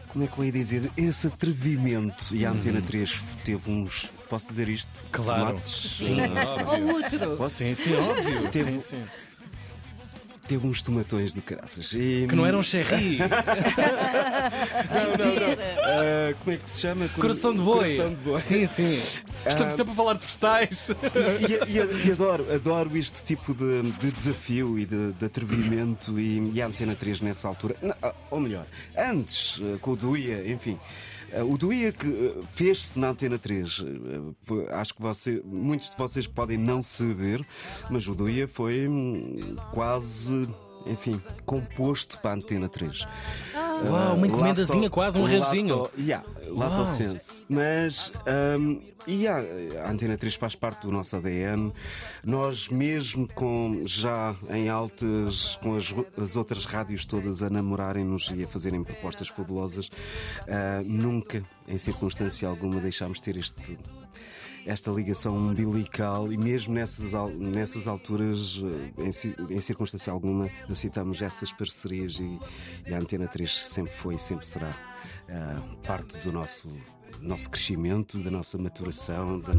como 0.09 0.25
é 0.25 0.27
que 0.27 0.37
eu 0.37 0.45
ia 0.45 0.51
dizer? 0.51 0.91
Esse 0.95 1.25
atrevimento. 1.27 2.35
E 2.35 2.45
a 2.45 2.51
Antena 2.51 2.81
3 2.81 3.19
teve 3.43 3.71
uns. 3.71 4.11
Posso 4.29 4.47
dizer 4.47 4.67
isto? 4.67 4.87
Claro. 5.11 5.47
Tomates? 5.47 5.91
Sim, 5.91 6.17
Ou 6.67 6.93
outro. 6.95 7.37
Posso? 7.37 7.55
sim, 7.55 7.73
sim, 7.75 7.95
óbvio. 7.95 8.47
Teve- 8.51 8.71
Sim, 8.73 8.79
sim. 8.79 9.03
Teve 10.47 10.67
uns 10.67 10.81
tomatões 10.81 11.33
de 11.33 11.41
caraças. 11.41 11.93
E, 11.93 12.25
Que 12.29 12.35
não 12.35 12.45
era 12.45 12.57
um 12.57 12.63
cherry. 12.63 13.17
Ah, 15.85 16.33
como 16.39 16.51
é 16.55 16.57
que 16.57 16.69
se 16.69 16.79
chama? 16.81 17.07
Coração 17.09 17.55
de 17.55 17.61
boi. 17.61 17.95
Coração 17.95 18.09
de 18.09 18.15
boi. 18.21 18.41
Sim, 18.41 18.67
sim. 18.67 18.93
Estamos 19.47 19.75
sempre 19.75 19.91
a 19.91 19.95
falar 19.95 20.13
de 20.13 20.19
vegetais. 20.25 20.89
E, 20.89 21.71
e- 21.71 22.07
e 22.07 22.11
adoro, 22.11 22.45
adoro 22.53 22.97
este 22.97 23.23
tipo 23.23 23.53
de, 23.53 23.81
de 23.91 24.11
desafio 24.11 24.77
e 24.79 24.85
de, 24.85 25.11
de 25.13 25.25
atrevimento 25.25 26.19
e, 26.19 26.51
e 26.53 26.61
a 26.61 26.67
Antena 26.67 26.95
3 26.95 27.21
nessa 27.21 27.47
altura, 27.47 27.75
Não, 27.81 27.95
ah, 28.01 28.13
ou 28.31 28.39
melhor, 28.39 28.65
antes, 28.97 29.61
com 29.81 29.91
o 29.91 29.95
Duia, 29.95 30.43
enfim. 30.49 30.77
Eh, 31.33 31.43
O 31.43 31.57
Duia 31.57 31.91
que 31.91 32.07
eh, 32.07 32.43
fez-se 32.53 32.97
na 32.99 33.09
Antena 33.09 33.37
3, 33.37 33.81
eh, 33.81 34.73
acho 34.73 34.93
que 34.93 35.01
você, 35.01 35.41
muitos 35.45 35.89
de 35.89 35.97
vocês 35.97 36.27
podem 36.27 36.57
não 36.57 36.81
saber, 36.81 37.45
mas 37.89 38.07
o 38.07 38.15
Duia 38.15 38.47
foi 38.47 38.87
hum, 38.87 39.55
quase, 39.71 40.47
enfim, 40.85 41.19
composto 41.45 42.19
para 42.19 42.31
a 42.31 42.33
Antena 42.35 42.69
3. 42.69 43.07
Uau, 43.85 44.15
uma 44.15 44.27
encomendazinha 44.27 44.89
quase, 44.89 45.19
um. 45.19 45.23
Lato, 45.23 45.91
yeah, 45.97 46.25
lato 46.47 46.77
Uau. 46.77 46.87
sense. 46.87 47.43
Mas 47.49 48.11
hum, 48.59 48.81
yeah, 49.07 49.43
a 49.85 49.91
Antena 49.91 50.17
3 50.17 50.35
faz 50.35 50.55
parte 50.55 50.81
do 50.85 50.91
nosso 50.91 51.15
ADN. 51.15 51.71
Nós, 52.23 52.69
mesmo 52.69 53.27
com 53.33 53.81
já 53.85 54.35
em 54.49 54.69
altas, 54.69 55.57
com 55.61 55.75
as, 55.75 55.93
as 56.21 56.35
outras 56.35 56.65
rádios 56.65 57.05
todas 57.05 57.41
a 57.41 57.49
namorarem-nos 57.49 58.31
e 58.35 58.43
a 58.43 58.47
fazerem 58.47 58.83
propostas 58.83 59.27
fabulosas, 59.27 59.89
ah, 60.47 60.81
nunca, 60.85 61.43
em 61.67 61.77
circunstância 61.77 62.47
alguma, 62.47 62.79
deixámos 62.79 63.19
de 63.19 63.23
ter 63.23 63.37
este. 63.37 63.77
Esta 64.65 64.91
ligação 64.91 65.35
umbilical, 65.35 66.31
e 66.31 66.37
mesmo 66.37 66.73
nessas, 66.73 67.13
nessas 67.35 67.87
alturas, 67.87 68.61
eh, 68.97 69.03
em, 69.49 69.55
em 69.55 69.59
circunstância 69.61 70.11
alguma, 70.11 70.49
aceitamos 70.69 71.21
essas 71.21 71.51
parcerias 71.51 72.19
e, 72.19 72.39
e 72.87 72.93
a 72.93 72.97
Antena 72.97 73.27
3 73.27 73.51
sempre 73.51 73.91
foi 73.91 74.15
e 74.15 74.19
sempre 74.19 74.45
será 74.45 74.73
ah, 75.29 75.61
parte 75.83 76.17
do 76.19 76.31
nosso, 76.31 76.69
nosso 77.21 77.49
crescimento, 77.49 78.17
da 78.19 78.29
nossa 78.29 78.57
maturação, 78.57 79.39
da 79.39 79.53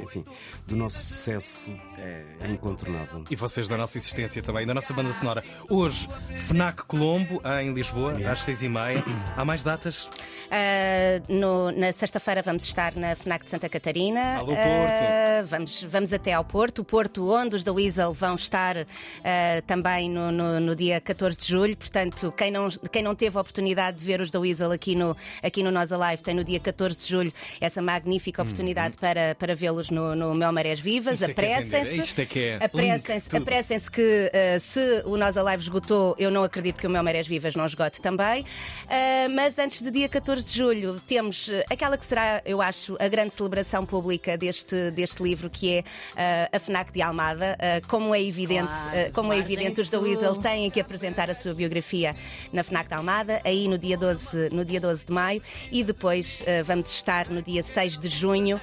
enfim, 0.00 0.24
do 0.66 0.76
nosso 0.76 0.98
sucesso 0.98 1.70
é, 1.98 2.24
é 2.40 2.48
incontornável. 2.48 3.24
E 3.30 3.36
vocês 3.36 3.68
da 3.68 3.76
nossa 3.76 3.98
existência 3.98 4.42
também, 4.42 4.66
da 4.66 4.74
nossa 4.74 4.92
banda 4.92 5.12
sonora. 5.12 5.44
Hoje, 5.68 6.08
FNAC 6.48 6.84
Colombo, 6.84 7.40
em 7.60 7.72
Lisboa, 7.72 8.12
às 8.30 8.42
seis 8.42 8.62
e 8.62 8.68
meia. 8.68 9.02
Há 9.36 9.44
mais 9.44 9.62
datas? 9.62 10.08
Ah, 10.50 11.22
no- 11.28 11.70
na 11.70 11.92
sexta-feira 11.92 12.42
vamos 12.42 12.64
estar 12.64 12.94
na 12.96 13.14
FNAC 13.14 13.44
de 13.44 13.50
Santa 13.50 13.68
Catarina. 13.68 14.36
Alô, 14.38 14.46
Porto. 14.46 14.60
Ah, 14.62 15.42
vamos, 15.46 15.82
vamos 15.84 16.12
até 16.12 16.32
ao 16.32 16.44
Porto. 16.44 16.80
O 16.80 16.84
Porto, 16.84 17.32
onde 17.32 17.56
os 17.56 17.62
da 17.64 17.72
Weasel 17.72 18.12
vão 18.12 18.34
estar 18.34 18.76
ah, 18.78 19.62
também 19.66 20.10
no, 20.10 20.32
no- 20.32 20.58
no 20.60 20.74
dia 20.76 21.00
14 21.00 21.36
de 21.36 21.46
julho. 21.46 21.76
Portanto, 21.76 22.32
quem 22.36 22.50
não, 22.50 22.68
quem 22.90 23.02
não 23.02 23.14
teve 23.14 23.36
a 23.38 23.40
oportunidade 23.40 23.98
de 23.98 24.04
ver 24.04 24.20
os 24.20 24.30
da 24.30 24.40
Weasel 24.40 24.72
aqui 24.72 24.94
no, 24.94 25.16
aqui 25.42 25.62
no 25.62 25.70
Nós 25.70 25.92
Alive 25.92 26.22
tem 26.22 26.34
no 26.34 26.42
dia 26.44 26.58
14 26.58 26.96
de 26.96 27.06
julho 27.06 27.32
essa 27.60 27.80
magnífica 27.80 28.42
oportunidade 28.42 28.96
para, 28.96 29.34
para 29.36 29.54
vê-los 29.54 29.88
no, 29.90 30.14
no 30.16 30.34
Mel 30.34 30.52
Marés 30.52 30.80
Vivas. 30.80 31.20
Uhum. 31.20 31.26
Isso 31.30 31.30
é 31.30 31.34
que 31.34 31.40
é. 31.40 31.54
Apressem-se. 31.54 32.20
É 32.20 32.26
que 32.26 32.38
é 32.40 32.64
Apressem-se 32.64 33.36
apressem-se 33.36 33.90
que 33.90 34.30
se 34.60 35.02
o 35.04 35.16
Nós 35.16 35.36
Alive 35.36 35.62
esgotou, 35.62 36.14
eu 36.18 36.30
não 36.30 36.42
acredito 36.42 36.80
que 36.80 36.86
o 36.86 36.90
Mel 36.90 37.02
Marés 37.02 37.26
Vivas 37.28 37.54
não 37.54 37.66
esgote 37.66 38.00
também. 38.00 38.44
Mas 39.34 39.58
antes 39.58 39.80
de 39.82 39.90
dia 39.90 40.08
14 40.08 40.39
de 40.44 40.56
julho, 40.56 41.00
temos 41.06 41.48
eh, 41.48 41.64
aquela 41.70 41.96
que 41.96 42.04
será, 42.04 42.42
eu 42.44 42.60
acho, 42.62 42.96
a 43.00 43.08
grande 43.08 43.34
celebração 43.34 43.84
pública 43.84 44.36
deste, 44.36 44.90
deste 44.90 45.22
livro, 45.22 45.48
que 45.48 45.76
é 45.76 45.84
ah, 46.16 46.56
a 46.56 46.58
FNAC 46.58 46.92
de 46.92 47.02
Almada. 47.02 47.56
Ah, 47.58 47.80
como 47.88 48.14
é 48.14 48.22
evidente, 48.22 48.70
Claro, 48.70 49.00
ah, 49.08 49.10
como 49.12 49.32
é 49.32 49.38
evidente, 49.38 49.80
os 49.80 49.90
da. 49.90 50.00
Weasel 50.00 50.36
têm 50.36 50.70
que 50.70 50.80
apresentar 50.80 51.30
a 51.30 51.34
sua 51.34 51.54
biografia 51.54 52.14
na 52.52 52.62
FNAC 52.62 52.88
de 52.88 52.94
Almada, 52.94 53.40
aí 53.44 53.68
no 53.68 53.76
dia 53.76 53.96
12, 53.96 54.50
no 54.50 54.64
dia 54.64 54.80
12 54.80 55.06
de 55.06 55.12
maio, 55.12 55.42
e 55.70 55.84
depois 55.84 56.42
vamos 56.64 56.90
estar 56.90 57.28
no 57.28 57.42
dia 57.42 57.62
6 57.62 57.98
de 57.98 58.08
junho 58.08 58.60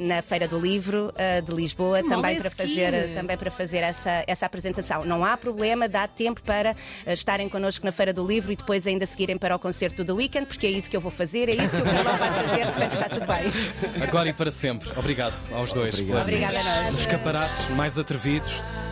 na 0.00 0.22
Feira 0.22 0.46
do 0.46 0.58
Livro 0.58 1.12
de 1.44 1.52
Lisboa, 1.52 2.02
também 2.02 2.38
para, 2.38 2.50
fazer, 2.50 3.14
também 3.14 3.36
para 3.36 3.50
fazer 3.50 3.78
essa, 3.78 4.24
essa 4.26 4.46
apresentação. 4.46 5.04
Não 5.04 5.24
há 5.24 5.36
problema, 5.36 5.88
dá 5.88 6.06
tempo 6.06 6.40
para 6.42 6.76
estarem 7.06 7.48
connosco 7.48 7.84
na 7.84 7.92
Feira 7.92 8.12
do 8.12 8.24
Livro 8.24 8.52
e 8.52 8.56
depois 8.56 8.86
ainda 8.86 9.04
seguirem 9.06 9.36
para 9.36 9.56
o 9.56 9.58
concerto 9.58 10.04
do 10.04 10.16
Weekend, 10.16 10.46
porque 10.46 10.66
é 10.66 10.70
isso 10.70 10.91
que 10.92 10.96
eu 10.98 11.00
vou 11.00 11.10
fazer, 11.10 11.48
é 11.48 11.54
isso 11.54 11.70
que 11.70 11.82
o 11.82 11.84
Carlão 11.84 12.18
vai 12.18 12.44
fazer, 12.44 12.66
portanto 12.66 12.92
está 12.92 13.08
tudo 13.08 13.26
bem. 13.26 14.02
Agora 14.02 14.28
e 14.28 14.32
para 14.34 14.52
sempre. 14.52 14.90
Obrigado 14.94 15.34
aos 15.54 15.72
dois. 15.72 15.94
Obrigado. 15.94 16.20
Obrigada 16.20 16.60
a 16.60 16.64
nós. 16.64 16.94
Os 16.94 17.00
escaparates 17.00 17.70
mais 17.70 17.98
atrevidos. 17.98 18.52